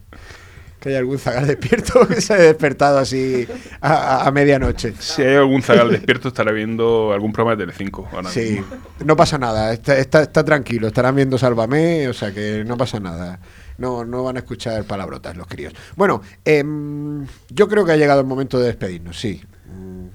que 0.83 0.89
haya 0.89 0.99
algún 0.99 1.17
zagal 1.17 1.47
despierto 1.47 2.05
que 2.07 2.21
se 2.21 2.33
haya 2.33 2.43
despertado 2.43 2.99
así 2.99 3.47
a, 3.81 3.93
a- 3.93 4.27
a 4.27 4.31
medianoche. 4.31 4.93
Si 4.99 5.21
hay 5.21 5.35
algún 5.35 5.61
zagal 5.63 5.89
despierto, 5.91 6.27
estará 6.27 6.51
viendo 6.51 7.13
algún 7.13 7.31
programa 7.31 7.55
de 7.55 7.63
Telecinco. 7.65 8.07
ahora 8.11 8.29
Sí, 8.29 8.51
mismo. 8.59 8.65
no 9.05 9.15
pasa 9.15 9.37
nada, 9.37 9.73
está, 9.73 9.97
está, 9.97 10.21
está 10.23 10.43
tranquilo, 10.43 10.87
estarán 10.87 11.15
viendo 11.15 11.37
Sálvame, 11.37 12.07
o 12.09 12.13
sea 12.13 12.31
que 12.33 12.63
no 12.67 12.77
pasa 12.77 12.99
nada. 12.99 13.39
No, 13.77 14.05
no 14.05 14.23
van 14.23 14.35
a 14.35 14.39
escuchar 14.39 14.83
palabrotas 14.83 15.35
los 15.35 15.47
críos. 15.47 15.73
Bueno, 15.95 16.21
em, 16.45 17.25
yo 17.49 17.67
creo 17.67 17.85
que 17.85 17.93
ha 17.93 17.97
llegado 17.97 18.19
el 18.21 18.27
momento 18.27 18.59
de 18.59 18.67
despedirnos, 18.67 19.19
sí. 19.19 19.41
Mm, 19.67 20.07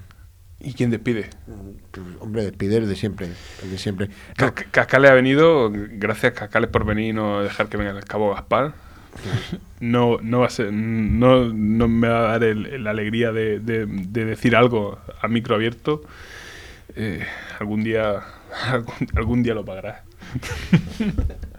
¿Y 0.61 0.73
quién 0.73 0.91
despide? 0.91 1.29
pues, 1.91 2.05
hombre, 2.19 2.43
despide 2.43 2.77
el 2.77 2.87
de 2.87 2.95
siempre, 2.95 3.27
el 3.63 3.71
de 3.71 3.77
siempre. 3.77 4.07
No, 4.07 4.13
Ca- 4.37 4.51
Ca- 4.53 4.65
Cascales 4.71 5.11
ha 5.11 5.13
venido, 5.13 5.69
gracias 5.73 6.33
Cascales 6.33 6.69
por 6.69 6.85
venir 6.85 7.09
y 7.09 7.13
no 7.13 7.41
dejar 7.43 7.67
que 7.67 7.77
venga 7.77 7.91
el 7.91 8.05
cabo 8.05 8.33
Gaspar. 8.33 8.73
No, 9.79 10.17
no 10.21 10.39
va 10.41 10.47
a 10.47 10.49
ser, 10.49 10.71
no, 10.73 11.45
no 11.53 11.87
me 11.87 12.07
va 12.07 12.33
a 12.33 12.39
dar 12.39 12.55
la 12.55 12.91
alegría 12.91 13.31
de, 13.31 13.59
de- 13.59 13.85
de 13.85 14.25
decir 14.25 14.55
algo 14.55 14.99
a 15.21 15.27
micro 15.27 15.55
abierto. 15.55 16.01
Eh, 16.95 17.25
algún 17.59 17.83
día, 17.83 18.21
algún, 18.67 18.93
algún 19.15 19.43
día 19.43 19.53
lo 19.53 19.63
pagará. 19.65 20.03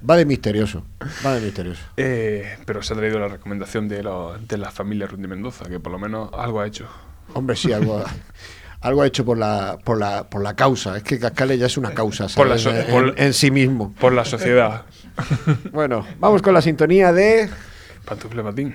va 0.08 0.16
de 0.16 0.24
misterioso, 0.26 0.84
va 1.24 1.34
de 1.34 1.40
misterioso. 1.40 1.82
Eh, 1.96 2.56
pero 2.66 2.82
se 2.82 2.92
ha 2.92 2.96
traído 2.96 3.18
la 3.18 3.28
recomendación 3.28 3.88
de, 3.88 4.02
lo- 4.02 4.36
de 4.38 4.58
la 4.58 4.70
familia 4.70 5.06
Rundi 5.06 5.28
Mendoza, 5.28 5.66
que 5.68 5.80
por 5.80 5.92
lo 5.92 5.98
menos 5.98 6.30
algo 6.34 6.60
ha 6.60 6.66
hecho. 6.66 6.88
Hombre, 7.34 7.56
sí, 7.56 7.72
algo, 7.72 8.02
algo 8.80 9.02
ha 9.02 9.06
hecho 9.06 9.24
por 9.24 9.36
la, 9.38 9.78
por 9.84 9.98
la, 9.98 10.24
por 10.28 10.42
la 10.42 10.54
causa. 10.54 10.96
Es 10.96 11.02
que 11.02 11.18
Cascales 11.18 11.58
ya 11.58 11.66
es 11.66 11.76
una 11.76 11.92
causa, 11.92 12.26
Por 12.34 12.46
la 12.48 12.58
so- 12.58 12.70
en, 12.74 12.86
por- 12.86 13.14
en 13.20 13.32
sí 13.34 13.50
mismo. 13.50 13.92
Por 14.00 14.12
la 14.12 14.24
sociedad. 14.24 14.82
Bueno, 15.72 16.06
vamos 16.18 16.40
con 16.40 16.54
la 16.54 16.62
sintonía 16.62 17.12
de... 17.12 17.50
Pantufle 18.06 18.42
patín. 18.42 18.74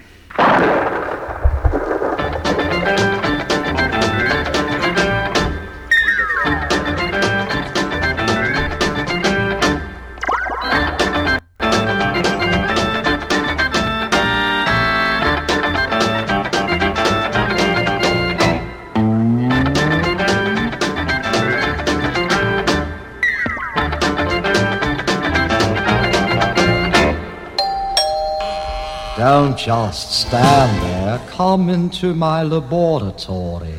Don't 29.36 29.58
just 29.58 30.28
stand 30.28 30.82
there, 30.82 31.20
come 31.36 31.70
into 31.70 32.16
my 32.16 32.42
laboratory. 32.42 33.74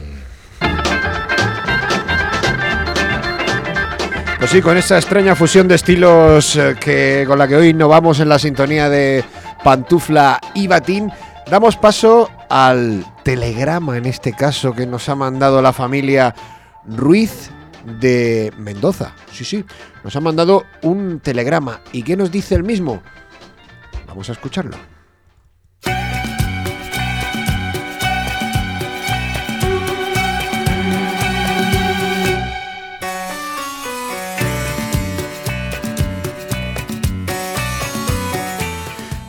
Pues 4.38 4.50
sí, 4.50 4.60
con 4.60 4.76
esta 4.76 4.98
extraña 4.98 5.34
fusión 5.34 5.66
de 5.66 5.76
estilos 5.76 6.56
eh, 6.56 6.76
que 6.78 7.24
con 7.26 7.38
la 7.38 7.48
que 7.48 7.56
hoy 7.56 7.68
innovamos 7.68 8.20
en 8.20 8.28
la 8.28 8.38
sintonía 8.38 8.90
de 8.90 9.24
Pantufla 9.64 10.38
y 10.52 10.66
Batín, 10.66 11.10
damos 11.50 11.78
paso 11.78 12.30
al 12.50 13.06
telegrama, 13.22 13.96
en 13.96 14.04
este 14.04 14.34
caso, 14.34 14.74
que 14.74 14.84
nos 14.84 15.08
ha 15.08 15.14
mandado 15.14 15.62
la 15.62 15.72
familia 15.72 16.34
Ruiz 16.84 17.50
de 17.98 18.52
Mendoza. 18.58 19.14
Sí, 19.32 19.46
sí, 19.46 19.64
nos 20.04 20.14
ha 20.16 20.20
mandado 20.20 20.66
un 20.82 21.20
telegrama. 21.20 21.80
¿Y 21.92 22.02
qué 22.02 22.14
nos 22.14 22.30
dice 22.30 22.56
el 22.56 22.62
mismo? 22.62 23.00
Vamos 24.06 24.28
a 24.28 24.32
escucharlo. 24.32 24.95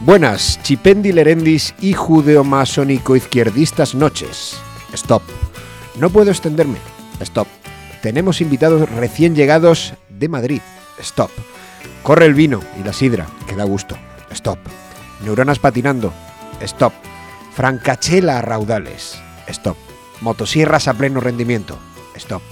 Buenas, 0.08 0.58
chipendi 0.64 1.12
lerendis 1.12 1.76
y 1.82 1.92
judeomasónico 1.92 3.18
izquierdistas 3.18 3.94
noches. 3.94 4.58
Stop. 4.94 5.22
No 6.00 6.10
puedo 6.10 6.32
extenderme. 6.32 6.78
Stop. 7.20 7.50
Tenemos 8.02 8.40
invitados 8.40 8.90
recién 8.90 9.36
llegados 9.36 9.96
de 10.08 10.30
Madrid. 10.30 10.62
Stop. 11.00 11.30
Corre 12.04 12.26
el 12.26 12.36
vino 12.36 12.62
y 12.80 12.86
la 12.86 12.94
sidra, 12.94 13.28
que 13.50 13.58
da 13.58 13.66
gusto. 13.66 13.98
Stop. 14.32 14.60
Neuronas 15.26 15.60
patinando. 15.60 16.14
Stop. 16.62 16.94
Francachela 17.54 18.40
a 18.40 18.42
raudales. 18.42 19.20
Stop. 19.50 19.76
Motosierras 20.22 20.88
a 20.88 20.94
pleno 20.94 21.20
rendimiento. 21.20 21.78
Stop. 22.16 22.44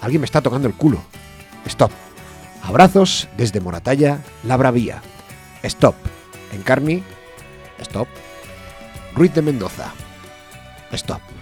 Alguien 0.00 0.22
me 0.22 0.26
está 0.26 0.40
tocando 0.40 0.66
el 0.66 0.74
culo. 0.74 1.00
Stop. 1.66 1.92
Abrazos 2.64 3.28
desde 3.36 3.60
Moratalla, 3.60 4.18
La 4.42 4.56
Bravía. 4.56 5.02
Stop. 5.62 5.94
Encarni. 6.52 7.02
Stop. 7.80 8.08
Ruiz 9.14 9.34
de 9.34 9.42
Mendoza. 9.42 9.92
Stop. 10.92 11.39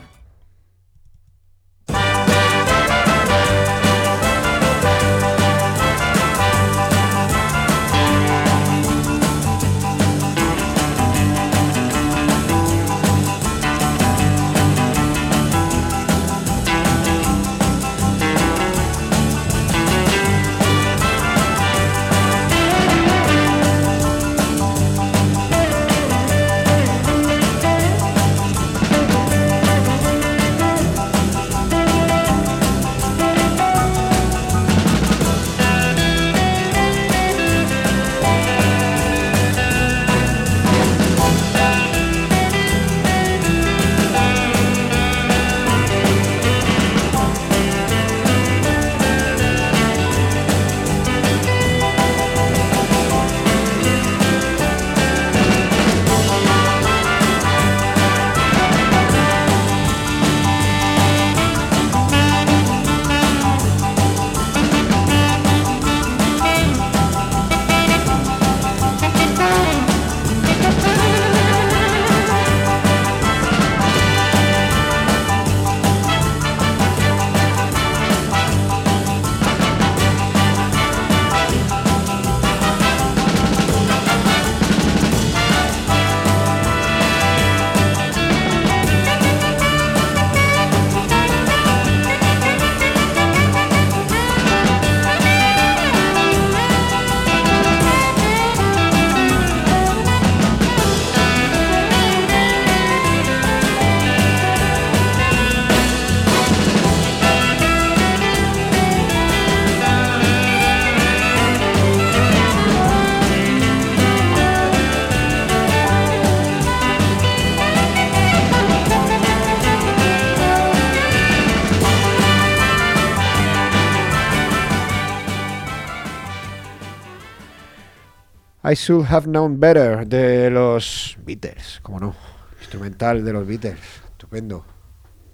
I 128.71 128.75
Should 128.75 129.07
Have 129.11 129.27
Known 129.27 129.59
Better 129.61 130.07
de 130.07 130.51
los 130.51 131.17
Beatles, 131.25 131.81
como 131.83 132.01
no, 132.01 132.15
instrumental 132.61 133.25
de 133.25 133.33
los 133.33 133.47
Beatles, 133.47 133.79
estupendo. 134.13 134.65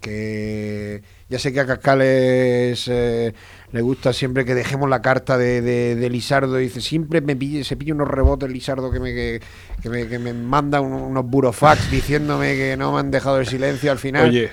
Que 0.00 1.02
ya 1.30 1.38
sé 1.38 1.50
que 1.52 1.60
a 1.60 1.66
Cascales 1.66 2.86
eh, 2.88 3.32
le 3.72 3.80
gusta 3.80 4.12
siempre 4.12 4.44
que 4.44 4.54
dejemos 4.54 4.88
la 4.90 5.00
carta 5.00 5.38
de, 5.38 5.62
de, 5.62 5.96
de 5.96 6.10
Lisardo. 6.10 6.56
Dice, 6.56 6.82
siempre 6.82 7.22
me 7.22 7.34
pille, 7.34 7.64
se 7.64 7.76
pilla 7.76 7.94
unos 7.94 8.08
rebotes 8.08 8.50
Lisardo 8.50 8.90
que 8.90 9.00
me, 9.00 9.14
que, 9.14 9.40
que 9.82 9.88
me, 9.88 10.06
que 10.06 10.18
me 10.18 10.34
manda 10.34 10.82
un- 10.82 10.92
unos 10.92 11.24
burofax 11.24 11.90
diciéndome 11.90 12.54
que 12.54 12.76
no 12.76 12.92
me 12.92 13.00
han 13.00 13.10
dejado 13.10 13.38
el 13.38 13.46
silencio 13.46 13.90
al 13.90 13.98
final. 13.98 14.28
Oye, 14.28 14.50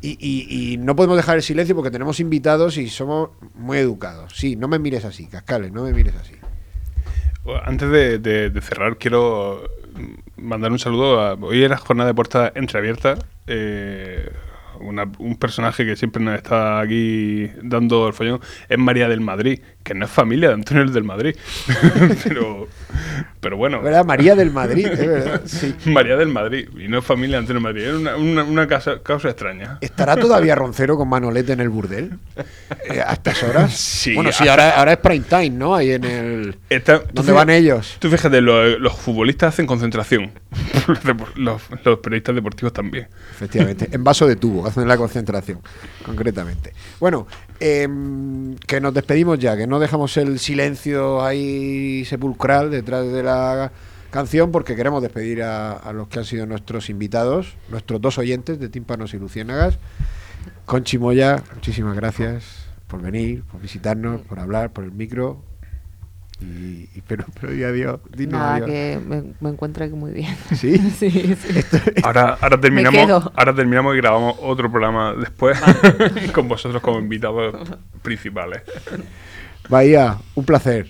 Y, 0.00 0.10
y- 0.20 0.72
y 0.74 0.76
no 0.78 0.94
podemos 0.94 1.16
dejar 1.16 1.36
el 1.36 1.42
silencio 1.42 1.74
porque 1.74 1.90
tenemos 1.90 2.20
invitados 2.20 2.76
y 2.78 2.88
somos 2.88 3.30
muy 3.56 3.78
educados. 3.78 4.34
Sí, 4.36 4.54
no 4.54 4.68
me 4.68 4.78
mires 4.78 5.04
así, 5.04 5.26
Cascales, 5.26 5.72
no 5.72 5.82
me 5.82 5.92
mires 5.92 6.14
así. 6.14 6.34
Antes 7.64 7.90
de, 7.90 8.18
de- 8.18 8.60
cerrar, 8.60 8.96
quiero 8.98 9.68
mandar 10.36 10.72
un 10.72 10.78
saludo 10.78 11.20
a. 11.20 11.34
Hoy 11.34 11.62
era 11.62 11.76
jornada 11.76 12.08
de 12.08 12.14
puerta 12.14 12.52
entreabierta. 12.54 13.16
eh, 13.46 14.30
una- 14.80 15.10
un 15.18 15.36
personaje 15.36 15.84
que 15.84 15.94
siempre 15.96 16.22
nos 16.22 16.34
está 16.36 16.80
aquí 16.80 17.48
dando 17.62 18.08
el 18.08 18.14
follón 18.14 18.40
es 18.68 18.78
María 18.78 19.08
del 19.08 19.20
Madrid, 19.20 19.60
que 19.84 19.94
no 19.94 20.04
es 20.06 20.10
familia 20.10 20.48
de 20.48 20.54
Antonio 20.54 20.84
del 20.86 21.04
Madrid. 21.04 21.36
pero, 22.24 22.66
pero 23.42 23.56
bueno. 23.58 23.82
Verdad, 23.82 24.04
María 24.06 24.34
del 24.34 24.50
Madrid, 24.52 24.88
verdad, 24.88 25.42
sí. 25.46 25.74
María 25.86 26.16
del 26.16 26.28
Madrid, 26.28 26.68
y 26.78 26.86
no 26.88 27.00
es 27.00 27.04
familia 27.04 27.36
de 27.36 27.40
Antonio 27.40 27.60
Madrid. 27.60 27.82
Es 27.88 27.92
una, 27.94 28.16
una, 28.16 28.44
una 28.44 28.66
casa- 28.68 29.00
causa 29.02 29.28
extraña. 29.28 29.78
¿Estará 29.80 30.16
todavía 30.16 30.54
Roncero 30.54 30.96
con 30.96 31.08
Manolete 31.08 31.52
en 31.52 31.60
el 31.60 31.68
burdel? 31.68 32.12
Eh, 32.88 33.02
¿A 33.04 33.12
estas 33.14 33.42
horas? 33.42 33.72
Sí, 34.02 34.14
Bueno, 34.14 34.32
sí, 34.32 34.48
ahora, 34.48 34.70
ahora 34.78 34.92
es 34.92 34.98
prime 34.98 35.24
time, 35.28 35.50
¿no? 35.50 35.74
Ahí 35.74 35.90
en 35.92 36.04
el... 36.04 36.56
¿Dónde 36.70 37.02
fíjate- 37.22 37.32
van 37.32 37.50
ellos? 37.50 37.96
Tú 37.98 38.08
fíjate, 38.08 38.40
los, 38.40 38.78
los 38.80 38.96
futbolistas 38.96 39.54
hacen 39.54 39.66
concentración. 39.66 40.30
los 41.36 41.98
periodistas 41.98 42.34
deportivos 42.34 42.72
también. 42.72 43.08
Efectivamente, 43.34 43.88
en 43.92 44.04
vaso 44.04 44.26
de 44.26 44.36
tubo, 44.36 44.66
hacen 44.66 44.86
la 44.88 44.96
concentración, 44.96 45.60
concretamente. 46.04 46.72
Bueno, 47.00 47.26
em, 47.62 48.56
que 48.66 48.80
nos 48.80 48.92
despedimos 48.92 49.38
ya, 49.38 49.56
que 49.56 49.68
no 49.68 49.78
dejamos 49.78 50.16
el 50.16 50.40
silencio 50.40 51.22
ahí 51.24 52.04
sepulcral 52.04 52.72
detrás 52.72 53.06
de 53.12 53.22
la 53.22 53.70
canción, 54.10 54.50
porque 54.50 54.74
queremos 54.74 55.00
despedir 55.00 55.44
a, 55.44 55.92
los 55.92 56.08
que 56.08 56.18
han 56.18 56.24
sido 56.24 56.44
nuestros 56.44 56.90
invitados, 56.90 57.54
nuestros 57.70 58.00
dos 58.00 58.18
oyentes 58.18 58.58
de 58.58 58.68
Tímpanos 58.68 59.14
y 59.14 59.18
Luciénagas. 59.18 59.78
Conchi 60.66 60.98
Moya, 60.98 61.40
muchísimas 61.54 61.94
gracias 61.94 62.66
por 62.88 63.00
venir, 63.00 63.44
por 63.44 63.60
visitarnos, 63.60 64.22
por 64.22 64.40
hablar, 64.40 64.72
por 64.72 64.82
el 64.82 64.90
micro. 64.90 65.40
Y, 66.42 66.88
y- 66.94 67.02
pero, 67.06 67.24
pero 67.40 67.52
di 67.52 67.62
adiós, 67.62 68.00
dinos 68.16 68.32
Nada, 68.40 68.54
adiós. 68.56 68.66
que 68.68 69.00
me, 69.06 69.22
me 69.40 69.50
encuentro 69.50 69.84
aquí 69.84 69.94
muy 69.94 70.10
bien. 70.12 70.34
¿Sí? 70.56 70.76
sí, 70.98 71.10
sí. 71.10 71.60
Ahora, 72.02 72.36
ahora 72.40 72.60
terminamos. 72.60 73.30
Ahora 73.36 73.54
terminamos 73.54 73.94
y 73.94 73.98
grabamos 73.98 74.36
otro 74.40 74.70
programa 74.70 75.14
después 75.14 75.58
con 76.34 76.48
vosotros 76.48 76.82
como 76.82 76.98
invitados 76.98 77.54
principales. 78.02 78.62
Bahía, 79.68 80.18
un 80.34 80.44
placer. 80.44 80.88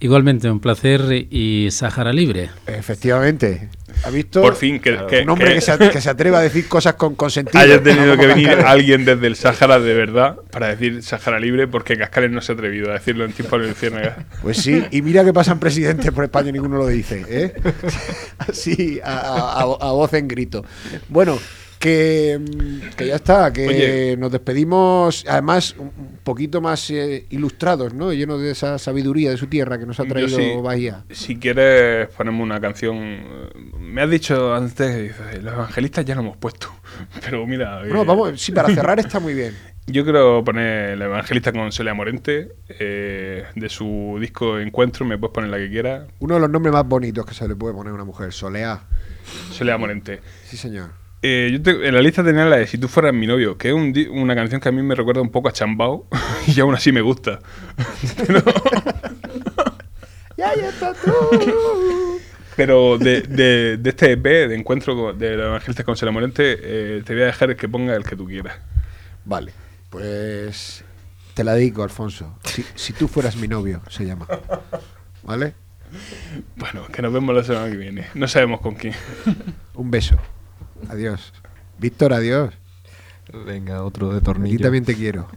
Igualmente, 0.00 0.50
un 0.50 0.58
placer 0.60 1.00
y 1.30 1.68
Sáhara 1.70 2.12
Libre. 2.12 2.50
Efectivamente. 2.66 3.68
¿Ha 4.04 4.10
visto? 4.10 4.40
Por 4.42 4.56
fin, 4.56 4.78
que, 4.80 4.98
que- 5.08 5.20
un 5.22 5.30
hombre 5.30 5.48
que 5.48 5.54
que, 5.56 5.60
se, 5.60 5.78
que 5.90 6.00
se 6.00 6.10
atreve 6.10 6.36
a 6.36 6.40
decir 6.40 6.68
cosas 6.68 6.94
con, 6.94 7.14
con 7.14 7.30
sentido. 7.30 7.58
haya 7.60 7.82
tenido 7.82 8.16
No 8.16 8.20
que 8.20 8.26
venir 8.26 8.50
alguien 8.50 9.04
desde 9.04 9.26
el 9.26 9.36
Sáhara 9.36 9.78
de 9.78 9.94
verdad 9.94 10.36
para 10.50 10.68
decir 10.68 11.02
Sáhara 11.02 11.38
libre 11.40 11.68
porque 11.68 11.96
Cascales 11.96 12.30
no 12.30 12.40
se 12.40 12.52
ha 12.52 12.54
atrevido 12.54 12.90
a 12.90 12.94
decirlo 12.94 13.24
en 13.24 13.32
tiempo 13.32 13.58
de 13.58 13.68
Luciérnaga. 13.68 14.26
Pues 14.42 14.58
sí, 14.58 14.84
y 14.90 15.02
mira 15.02 15.24
que 15.24 15.32
pasan 15.32 15.58
presidentes 15.60 16.10
por 16.12 16.24
España 16.24 16.48
y 16.50 16.52
ninguno 16.52 16.78
lo 16.78 16.86
dice, 16.86 17.24
¿eh? 17.28 17.54
Así, 18.38 19.00
a, 19.04 19.18
a- 19.18 19.60
a- 19.60 19.62
a 19.62 19.92
voz 19.92 20.12
en 20.14 20.28
grito. 20.28 20.64
Bueno, 21.08 21.38
que, 21.82 22.38
mm, 22.40 22.94
que 22.96 23.06
ya 23.08 23.16
está, 23.16 23.52
que 23.52 23.66
Oye. 23.66 24.16
nos 24.16 24.30
despedimos, 24.30 25.24
además, 25.28 25.74
un 25.76 25.90
poquito 26.22 26.60
más 26.60 26.88
eh, 26.90 27.26
ilustrados, 27.30 27.92
¿no? 27.92 28.12
Llenos 28.12 28.40
de 28.40 28.52
esa 28.52 28.78
sabiduría 28.78 29.30
de 29.30 29.36
su 29.36 29.48
tierra 29.48 29.80
que 29.80 29.84
nos 29.84 29.98
ha 29.98 30.04
traído. 30.04 30.62
Bahía. 30.62 31.04
Si 31.10 31.40
quieres, 31.40 32.08
ponemos 32.16 32.40
una 32.40 32.60
canción. 32.60 33.20
Me 33.80 34.00
has 34.00 34.10
dicho 34.10 34.54
antes, 34.54 35.12
los 35.42 35.52
evangelistas 35.54 36.04
ya 36.04 36.14
lo 36.14 36.20
hemos 36.20 36.36
puesto. 36.36 36.68
Pero 37.24 37.44
mira. 37.48 37.80
Bueno, 37.80 38.02
eh, 38.02 38.06
vamos, 38.06 38.40
sí, 38.40 38.52
para 38.52 38.72
cerrar 38.72 39.00
está 39.00 39.18
muy 39.18 39.34
bien. 39.34 39.52
Yo 39.88 40.04
quiero 40.04 40.44
poner 40.44 40.90
el 40.90 41.02
evangelista 41.02 41.50
con 41.50 41.72
Celia 41.72 41.94
Morente, 41.94 42.52
eh, 42.68 43.44
de 43.56 43.68
su 43.68 44.16
disco 44.20 44.60
Encuentro, 44.60 45.04
me 45.04 45.18
puedes 45.18 45.34
poner 45.34 45.50
la 45.50 45.58
que 45.58 45.68
quieras. 45.68 46.06
Uno 46.20 46.34
de 46.34 46.40
los 46.42 46.50
nombres 46.50 46.72
más 46.72 46.86
bonitos 46.86 47.26
que 47.26 47.34
se 47.34 47.48
le 47.48 47.56
puede 47.56 47.74
poner 47.74 47.90
a 47.90 47.94
una 47.94 48.04
mujer, 48.04 48.32
Soleá. 48.32 48.84
Celia 49.50 49.76
Morente. 49.78 50.20
Sí, 50.44 50.56
señor. 50.56 51.01
Eh, 51.24 51.50
yo 51.52 51.62
te- 51.62 51.86
en 51.86 51.94
la 51.94 52.02
lista 52.02 52.24
tenía 52.24 52.44
la 52.44 52.56
de 52.56 52.66
Si 52.66 52.78
tú 52.78 52.88
fueras 52.88 53.14
mi 53.14 53.28
novio, 53.28 53.56
que 53.56 53.68
es 53.68 53.74
un 53.74 53.94
una 54.10 54.34
canción 54.34 54.60
que 54.60 54.68
a 54.68 54.72
mí 54.72 54.82
me 54.82 54.94
recuerda 54.96 55.20
un 55.22 55.30
poco 55.30 55.48
a 55.48 55.52
Chambao 55.52 56.06
y 56.48 56.58
aún 56.60 56.74
así 56.74 56.90
me 56.92 57.00
gusta. 57.00 57.38
Tú. 61.04 62.20
Pero 62.56 62.98
de, 62.98 63.22
de- 63.22 63.76
de 63.78 63.90
este 63.90 64.12
EP, 64.12 64.22
de 64.48 64.54
encuentro 64.56 64.94
con- 64.96 65.18
de 65.18 65.36
los 65.36 65.46
evangelistas 65.46 65.84
con 65.86 65.96
Celia 65.96 66.12
Morente, 66.12 66.58
eh, 66.60 67.02
te 67.04 67.14
voy 67.14 67.22
a 67.22 67.26
dejar 67.26 67.56
que 67.56 67.68
ponga 67.68 67.94
el 67.96 68.04
que 68.04 68.16
tú 68.16 68.26
quieras. 68.26 68.56
Vale, 69.24 69.52
pues 69.88 70.84
te 71.34 71.44
la 71.44 71.54
dedico, 71.54 71.82
Alfonso. 71.82 72.38
Si, 72.44 72.64
si 72.74 72.92
tú 72.92 73.08
fueras 73.08 73.36
mi 73.36 73.48
novio, 73.48 73.80
se 73.88 74.04
llama. 74.04 74.26
¿Vale? 75.22 75.54
Bueno, 76.56 76.86
que 76.92 77.00
nos 77.02 77.12
vemos 77.12 77.34
la 77.34 77.44
semana 77.44 77.70
que 77.70 77.76
viene. 77.76 78.06
No 78.14 78.28
sabemos 78.28 78.60
con 78.60 78.74
quién. 78.74 78.94
Un 79.74 79.90
beso. 79.90 80.16
Adiós. 80.88 81.32
Víctor, 81.78 82.12
adiós. 82.12 82.54
Venga, 83.32 83.82
otro 83.82 84.12
de 84.12 84.20
tornillo. 84.20 84.58
también 84.60 84.84
te 84.84 84.94
quiero. 84.94 85.28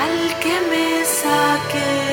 al 0.00 0.40
que 0.40 0.60
me 0.70 1.04
saque 1.04 2.03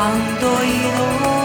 cuando 0.00 0.62
he 0.62 0.66
ido 0.66 1.39